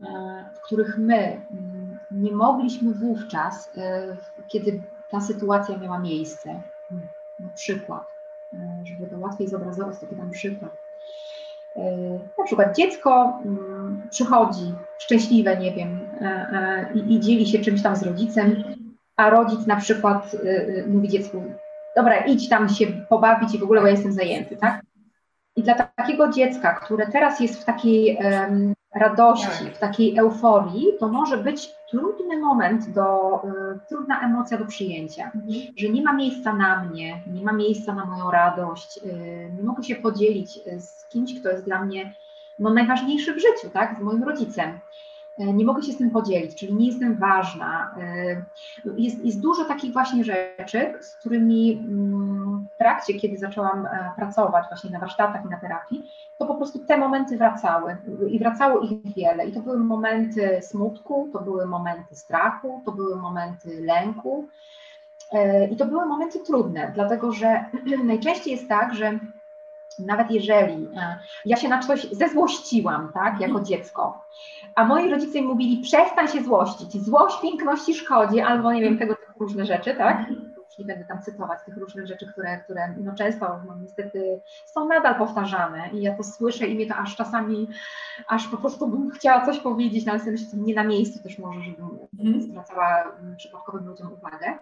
[0.00, 0.44] mhm.
[0.54, 1.16] w których my
[1.50, 4.16] mm, nie mogliśmy wówczas, e,
[4.48, 6.62] kiedy ta sytuacja miała miejsce.
[7.40, 8.06] Na przykład,
[8.52, 10.76] e, żeby to łatwiej zobrazować, to podam przykład.
[11.76, 16.00] E, na przykład dziecko mm, przychodzi szczęśliwe, nie wiem,
[16.94, 18.64] i, i dzieli się czymś tam z rodzicem,
[19.16, 20.36] a rodzic na przykład
[20.86, 21.42] mówi dziecku,
[21.96, 24.82] dobra, idź tam się pobawić i w ogóle, bo ja jestem zajęty, tak?
[25.56, 31.08] I dla takiego dziecka, które teraz jest w takiej um, radości, w takiej euforii, to
[31.08, 35.50] może być trudny moment, do, y, trudna emocja do przyjęcia, mhm.
[35.76, 39.82] że nie ma miejsca na mnie, nie ma miejsca na moją radość, y, nie mogę
[39.82, 42.14] się podzielić y, z kimś, kto jest dla mnie
[42.58, 44.78] no, najważniejszy w życiu, tak, z moim rodzicem.
[45.40, 47.94] E, nie mogę się z tym podzielić, czyli nie jestem ważna.
[48.00, 48.44] E,
[48.96, 54.64] jest, jest dużo takich właśnie rzeczy, z którymi mm, w trakcie, kiedy zaczęłam e, pracować
[54.68, 57.96] właśnie na warsztatach i na terapii, to po prostu te momenty wracały
[58.30, 59.46] i wracało ich wiele.
[59.46, 64.48] I to były momenty smutku, to były momenty strachu, to były momenty lęku.
[65.70, 67.64] I to były momenty trudne, dlatego że
[68.04, 69.18] najczęściej jest tak, że
[69.98, 70.88] nawet jeżeli
[71.44, 74.24] ja się na coś zezłościłam, tak, jako dziecko,
[74.80, 79.14] a moi rodzice mi mówili, przestań się złościć, złość piękności szkodzi, albo nie wiem, tego
[79.14, 80.28] typu różne rzeczy, tak?
[80.30, 84.88] Już nie będę tam cytować tych różnych rzeczy, które, które no często no, niestety są
[84.88, 87.68] nadal powtarzane i ja to słyszę i mnie to aż czasami,
[88.28, 91.38] aż po prostu bym chciała coś powiedzieć, no ale sobie myślę, nie na miejscu też
[91.38, 92.42] może, żebym mhm.
[92.42, 94.58] zwracała mm, przypadkowym ludziom uwagę.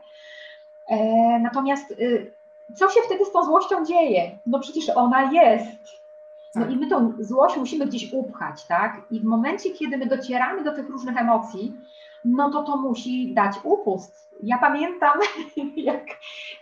[0.89, 0.97] E,
[1.39, 2.33] natomiast y,
[2.75, 4.39] co się wtedy z tą złością dzieje?
[4.47, 5.99] No przecież ona jest.
[6.59, 6.75] No tak.
[6.75, 9.01] i my tą złość musimy gdzieś upchać, tak?
[9.11, 11.77] I w momencie, kiedy my docieramy do tych różnych emocji,
[12.25, 14.31] no to to musi dać upust.
[14.43, 15.19] Ja pamiętam,
[15.77, 16.05] jak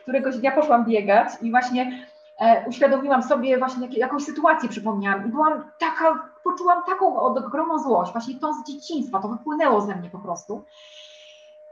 [0.02, 2.06] któregoś dnia poszłam biegać i właśnie
[2.40, 8.12] e, uświadomiłam sobie właśnie jak, jakąś sytuację przypomniałam i byłam taka, poczułam taką ogromną złość,
[8.12, 10.64] właśnie tą z dzieciństwa, to wypłynęło ze mnie po prostu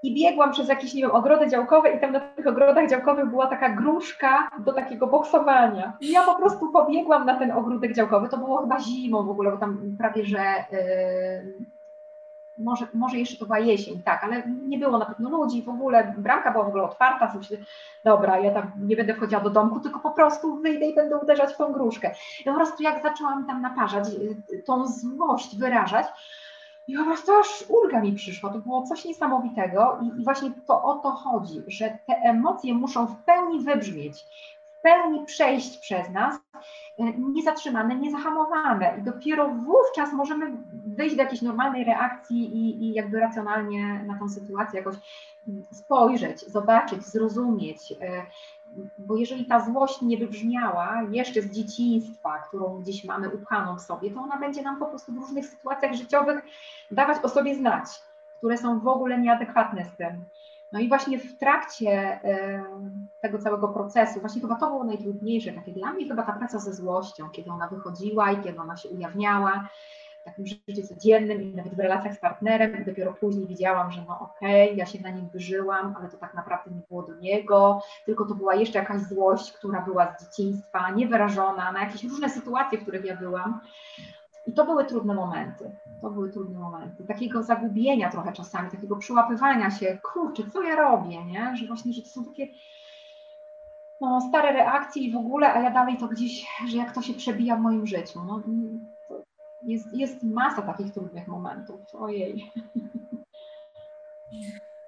[0.05, 3.47] i biegłam przez jakieś, nie wiem, ogrody działkowe i tam na tych ogrodach działkowych była
[3.47, 5.93] taka gruszka do takiego boksowania.
[6.01, 9.51] I ja po prostu pobiegłam na ten ogródek działkowy, to było chyba zimą w ogóle,
[9.51, 10.39] bo tam prawie, że
[10.73, 11.65] yy,
[12.59, 16.15] może, może jeszcze to była jesień, tak, ale nie było na pewno ludzi w ogóle,
[16.19, 17.57] bramka była w ogóle otwarta, sobie myślę,
[18.05, 21.55] dobra, ja tam nie będę wchodziła do domku, tylko po prostu wyjdę i będę uderzać
[21.55, 22.15] w tą gruszkę.
[22.41, 24.09] I po prostu jak zaczęłam tam naparzać,
[24.53, 26.07] y, tą złość wyrażać,
[26.89, 28.53] i po prostu aż ulga mi przyszła.
[28.53, 33.07] To było coś niesamowitego i, i właśnie to o to chodzi, że te emocje muszą
[33.07, 34.25] w pełni wybrzmieć,
[34.79, 36.35] w pełni przejść przez nas,
[36.99, 38.97] e, niezatrzymane, niezahamowane.
[38.99, 40.57] I dopiero wówczas możemy
[40.87, 44.97] wyjść do jakiejś normalnej reakcji i, i jakby racjonalnie na tą sytuację jakoś
[45.73, 48.27] spojrzeć, zobaczyć, zrozumieć, e,
[48.99, 54.11] bo jeżeli ta złość nie wybrzmiała jeszcze z dzieciństwa, którą gdzieś mamy upchaną w sobie,
[54.11, 56.45] to ona będzie nam po prostu w różnych sytuacjach życiowych
[56.91, 57.85] dawać o sobie znać,
[58.39, 60.25] które są w ogóle nieadekwatne z tym.
[60.73, 62.21] No i właśnie w trakcie
[63.21, 66.73] tego całego procesu, właśnie chyba to było najtrudniejsze, takie dla mnie chyba ta praca ze
[66.73, 69.69] złością, kiedy ona wychodziła i kiedy ona się ujawniała,
[70.25, 74.21] takim życiu codziennym i nawet w relacjach z partnerem i dopiero później widziałam, że no
[74.21, 77.83] okej, okay, ja się na nim wyżyłam, ale to tak naprawdę nie było do niego,
[78.07, 82.79] tylko to była jeszcze jakaś złość, która była z dzieciństwa, niewyrażona, na jakieś różne sytuacje,
[82.79, 83.61] w których ja byłam.
[84.47, 85.71] I to były trudne momenty.
[86.01, 87.05] To były trudne momenty.
[87.05, 91.57] Takiego zagubienia trochę czasami, takiego przyłapywania się, kurczę, co ja robię, nie?
[91.57, 92.49] Że właśnie, że to są takie
[94.01, 97.15] no, stare reakcje i w ogóle, a ja dalej to gdzieś, że jak to się
[97.15, 98.21] przebija w moim życiu.
[98.27, 98.43] No,
[99.67, 101.81] jest, jest masa takich trudnych momentów.
[101.93, 102.53] Ojej.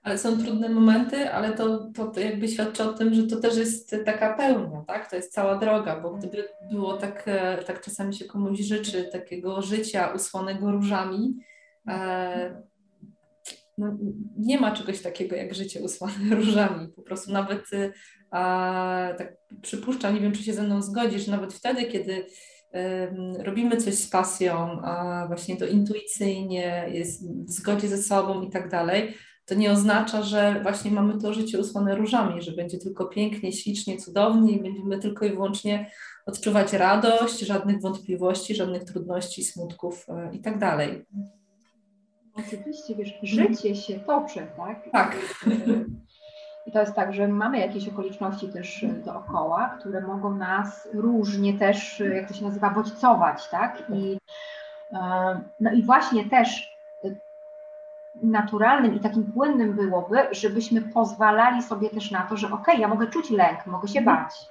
[0.03, 3.97] Ale są trudne momenty, ale to, to jakby świadczy o tym, że to też jest
[4.05, 5.11] taka pełnia, tak?
[5.11, 9.62] To jest cała droga, bo gdyby było tak, e, tak czasami się komuś życzy takiego
[9.62, 11.35] życia usłanego różami,
[11.89, 12.62] e,
[13.79, 13.97] no,
[14.39, 16.89] nie ma czegoś takiego jak życie usłane różami.
[16.89, 17.64] Po prostu nawet
[18.31, 22.27] a, tak przypuszczam, nie wiem, czy się ze mną zgodzisz, nawet wtedy, kiedy
[23.39, 28.70] robimy coś z pasją, a właśnie to intuicyjnie, jest w zgodzie ze sobą i tak
[28.70, 29.14] dalej,
[29.47, 33.97] to nie oznacza, że właśnie mamy to życie usłane różami, że będzie tylko pięknie, ślicznie,
[33.97, 35.91] cudownie i będziemy tylko i wyłącznie
[36.27, 41.05] odczuwać radość, żadnych wątpliwości, żadnych trudności, smutków e, i tak dalej.
[42.35, 44.91] Oczywiście, wiesz, życie się toczy, tak?
[44.93, 45.16] Tak.
[46.67, 51.59] I to jest tak, że mamy jakieś okoliczności też e, dookoła, które mogą nas różnie
[51.59, 53.83] też, e, jak to się nazywa, bodźcować, tak?
[53.91, 54.19] I,
[55.61, 56.77] no i właśnie też
[58.23, 62.89] naturalnym i takim płynnym byłoby, żebyśmy pozwalali sobie też na to, że okej, okay, ja
[62.89, 64.47] mogę czuć lęk, mogę się bać.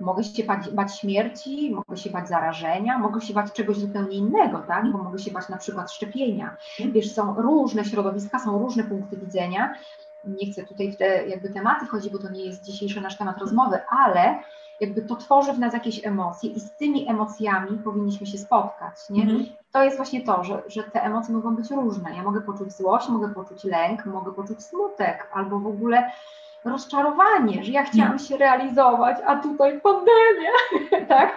[0.00, 4.58] Mogę się bać, bać, śmierci, mogę się bać zarażenia, mogę się bać czegoś zupełnie innego,
[4.58, 4.92] tak?
[4.92, 6.56] Bo mogę się bać na przykład szczepienia.
[6.78, 6.92] Mhm.
[6.92, 9.74] Wiesz, są różne środowiska, są różne punkty widzenia.
[10.24, 13.38] Nie chcę tutaj w te jakby tematy wchodzić, bo to nie jest dzisiejszy nasz temat
[13.38, 14.38] rozmowy, ale
[14.80, 19.22] jakby to tworzy w nas jakieś emocje i z tymi emocjami powinniśmy się spotkać, nie?
[19.22, 19.46] Mm.
[19.72, 22.16] To jest właśnie to, że, że te emocje mogą być różne.
[22.16, 26.10] Ja mogę poczuć złość, mogę poczuć lęk, mogę poczuć smutek albo w ogóle
[26.64, 30.50] rozczarowanie, że ja chciałam się realizować, a tutaj pandemia,
[31.08, 31.36] tak?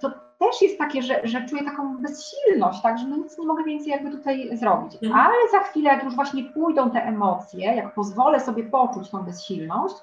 [0.00, 0.10] To
[0.42, 3.88] też jest takie, że, że czuję taką bezsilność, tak, że no nic nie mogę więcej
[3.88, 4.94] jakby tutaj zrobić.
[5.02, 5.26] Mhm.
[5.26, 9.94] Ale za chwilę, jak już właśnie pójdą te emocje, jak pozwolę sobie poczuć tą bezsilność,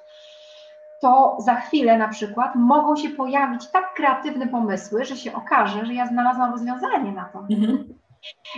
[1.01, 5.93] to za chwilę na przykład mogą się pojawić tak kreatywne pomysły, że się okaże, że
[5.93, 7.39] ja znalazłam rozwiązanie na to.
[7.39, 7.93] Mhm.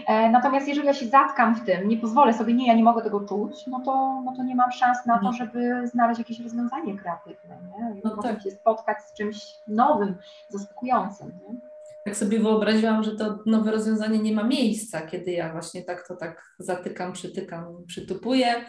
[0.07, 3.01] E, natomiast jeżeli ja się zatkam w tym, nie pozwolę sobie, nie, ja nie mogę
[3.01, 5.33] tego czuć, no to, no to nie mam szans na to, mhm.
[5.33, 7.57] żeby znaleźć jakieś rozwiązanie kreatywne.
[7.77, 8.01] Nie?
[8.03, 8.41] No tak.
[8.41, 10.15] się spotkać z czymś nowym,
[10.49, 11.31] zaskakującym.
[11.49, 11.70] Nie?
[12.05, 16.15] Tak sobie wyobraziłam, że to nowe rozwiązanie nie ma miejsca, kiedy ja właśnie tak to
[16.15, 18.65] tak zatykam, przytykam, przytupuję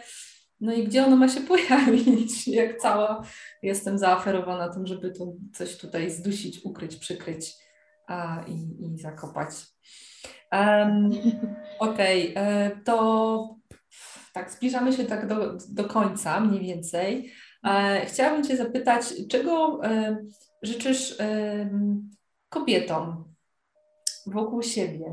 [0.63, 2.47] no i gdzie ono ma się pojawić?
[2.47, 3.23] Jak cała
[3.63, 7.55] jestem zaoferowana tym, żeby to coś tutaj zdusić, ukryć, przykryć
[8.07, 9.49] a, i, i zakopać.
[10.51, 11.09] Um,
[11.79, 12.43] Okej, okay.
[12.43, 13.55] E, to
[14.33, 17.33] tak, zbliżamy się tak do, do końca mniej więcej.
[17.65, 20.17] E, chciałabym Cię zapytać, czego e,
[20.61, 21.17] życzysz
[22.53, 23.23] kobietom
[24.25, 25.11] wokół siebie?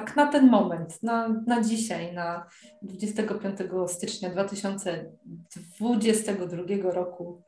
[0.00, 2.46] tak na ten moment, na, na dzisiaj, na
[2.82, 7.42] 25 stycznia 2022 roku.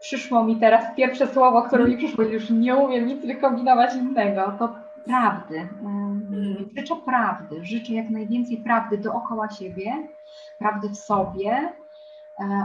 [0.00, 4.74] Przyszło mi teraz pierwsze słowo, które mi przyszło, już nie umiem nic wykombinować innego, to
[5.04, 5.68] prawdy.
[5.80, 6.70] Mm.
[6.76, 10.08] Życzę prawdy, życzę jak najwięcej prawdy dookoła siebie,
[10.58, 11.72] prawdy w sobie,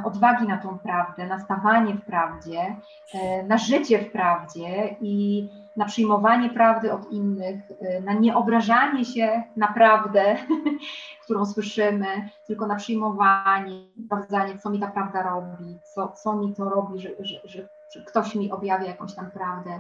[0.05, 2.76] odwagi na tą prawdę, na stawanie w prawdzie,
[3.13, 5.47] e, na życie w prawdzie i
[5.78, 10.36] na przyjmowanie prawdy od innych, e, na nieobrażanie się na prawdę,
[11.24, 13.74] którą słyszymy, tylko na przyjmowanie,
[14.05, 18.01] sprawdzanie, co mi ta prawda robi, co, co mi to robi, że, że, że, że
[18.01, 19.80] ktoś mi objawia jakąś tam prawdę.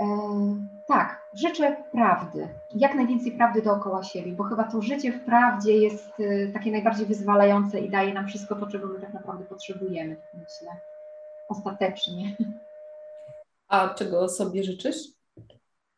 [0.00, 0.06] E,
[0.88, 6.10] tak, życzę prawdy, jak najwięcej prawdy dookoła siebie, bo chyba to życie w prawdzie jest
[6.20, 10.76] e, takie najbardziej wyzwalające i daje nam wszystko to, czego my tak naprawdę potrzebujemy, myślę,
[11.48, 12.36] ostatecznie.
[13.68, 14.96] A czego sobie życzysz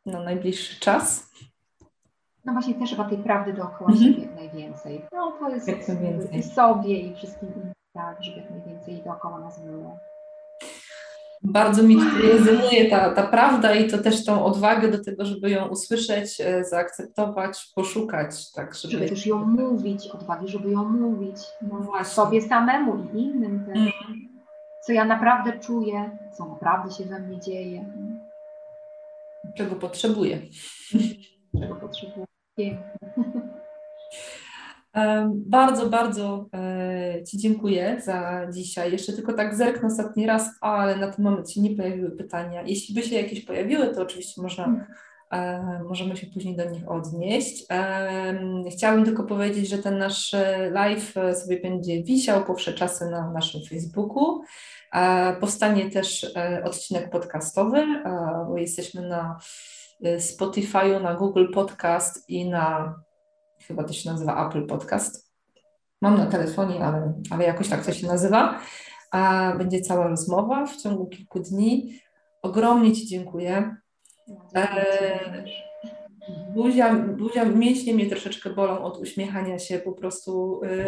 [0.05, 1.31] na najbliższy czas?
[2.45, 4.13] No właśnie też chyba tej prawdy dookoła mhm.
[4.13, 5.05] siebie jak najwięcej.
[5.11, 6.39] No to jest jak najwięcej.
[6.39, 9.97] i sobie i wszystkim innym, tak, żeby jak najwięcej dookoła nas było
[11.43, 15.67] bardzo mi rezonuje ta, ta prawda i to też tą odwagę do tego, żeby ją
[15.67, 18.51] usłyszeć, e, zaakceptować, poszukać.
[18.51, 18.93] Tak, żeby...
[18.93, 22.05] żeby też ją mówić, odwagi, żeby ją mówić no właśnie.
[22.05, 23.77] sobie samemu i innym też.
[23.77, 23.91] Mm.
[24.85, 27.85] Co ja naprawdę czuję, co naprawdę się we mnie dzieje.
[29.57, 30.39] Czego potrzebuję.
[31.59, 32.25] Czego potrzebuję.
[32.57, 32.93] Piękne.
[35.31, 38.91] Bardzo, bardzo e, Ci dziękuję za dzisiaj.
[38.91, 42.63] Jeszcze tylko tak zerknę ostatni raz, ale na ten moment się nie pojawiły pytania.
[42.65, 44.85] Jeśli by się jakieś pojawiły, to oczywiście można, hmm.
[45.31, 47.65] e, możemy się później do nich odnieść.
[48.71, 50.35] Chciałabym tylko powiedzieć, że ten nasz
[50.71, 54.41] live sobie będzie wisiał po wsze czasy na naszym Facebooku.
[55.39, 57.85] Powstanie też e, odcinek podcastowy,
[58.47, 59.39] bo jesteśmy na
[60.17, 62.95] Spotify'u, na Google Podcast i na
[63.67, 65.33] chyba to się nazywa Apple Podcast.
[66.01, 68.59] Mam na telefonie, ale, ale jakoś tak to się nazywa.
[69.11, 71.99] A będzie cała rozmowa w ciągu kilku dni.
[72.41, 73.75] Ogromnie Ci dziękuję.
[74.55, 75.43] E,
[76.53, 80.61] buzia, buzia, mięśnie mnie troszeczkę bolą od uśmiechania się po prostu.
[80.63, 80.85] E,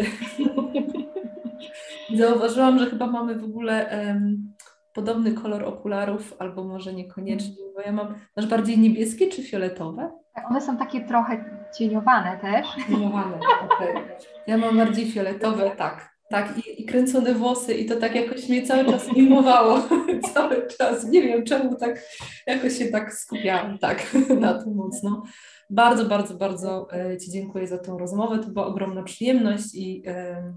[2.17, 4.53] zauważyłam, że chyba mamy w ogóle um,
[4.93, 10.11] podobny kolor okularów, albo może niekoniecznie, bo ja mam, masz bardziej niebieskie czy fioletowe?
[10.35, 11.45] Tak, one są takie trochę
[11.77, 12.67] cieniowane też.
[12.87, 13.91] Cieniowane, okej.
[13.91, 14.03] Okay.
[14.47, 16.15] Ja mam bardziej fioletowe, tak.
[16.29, 19.79] Tak, i, i, kręcone włosy i to tak jakoś mnie cały czas mimowało,
[20.33, 21.03] cały czas.
[21.07, 22.01] Nie wiem czemu tak,
[22.47, 25.23] jakoś się tak skupiałam tak na tym mocno.
[25.69, 28.39] Bardzo, bardzo, bardzo e, Ci dziękuję za tą rozmowę.
[28.39, 30.53] To była ogromna przyjemność i e,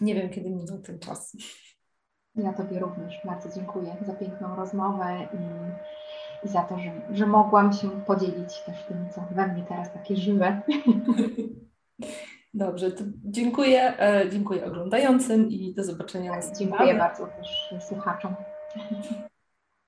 [0.00, 1.36] nie wiem, kiedy minął ten czas.
[2.34, 5.38] Ja Tobie również bardzo dziękuję za piękną rozmowę i,
[6.44, 10.16] i za to, że, że mogłam się podzielić też tym, co we mnie teraz takie
[10.16, 10.60] żywe.
[12.54, 16.32] Dobrze, to dziękuję, e, dziękuję oglądającym i do zobaczenia.
[16.58, 18.34] Dziękuję bardzo też słuchaczom.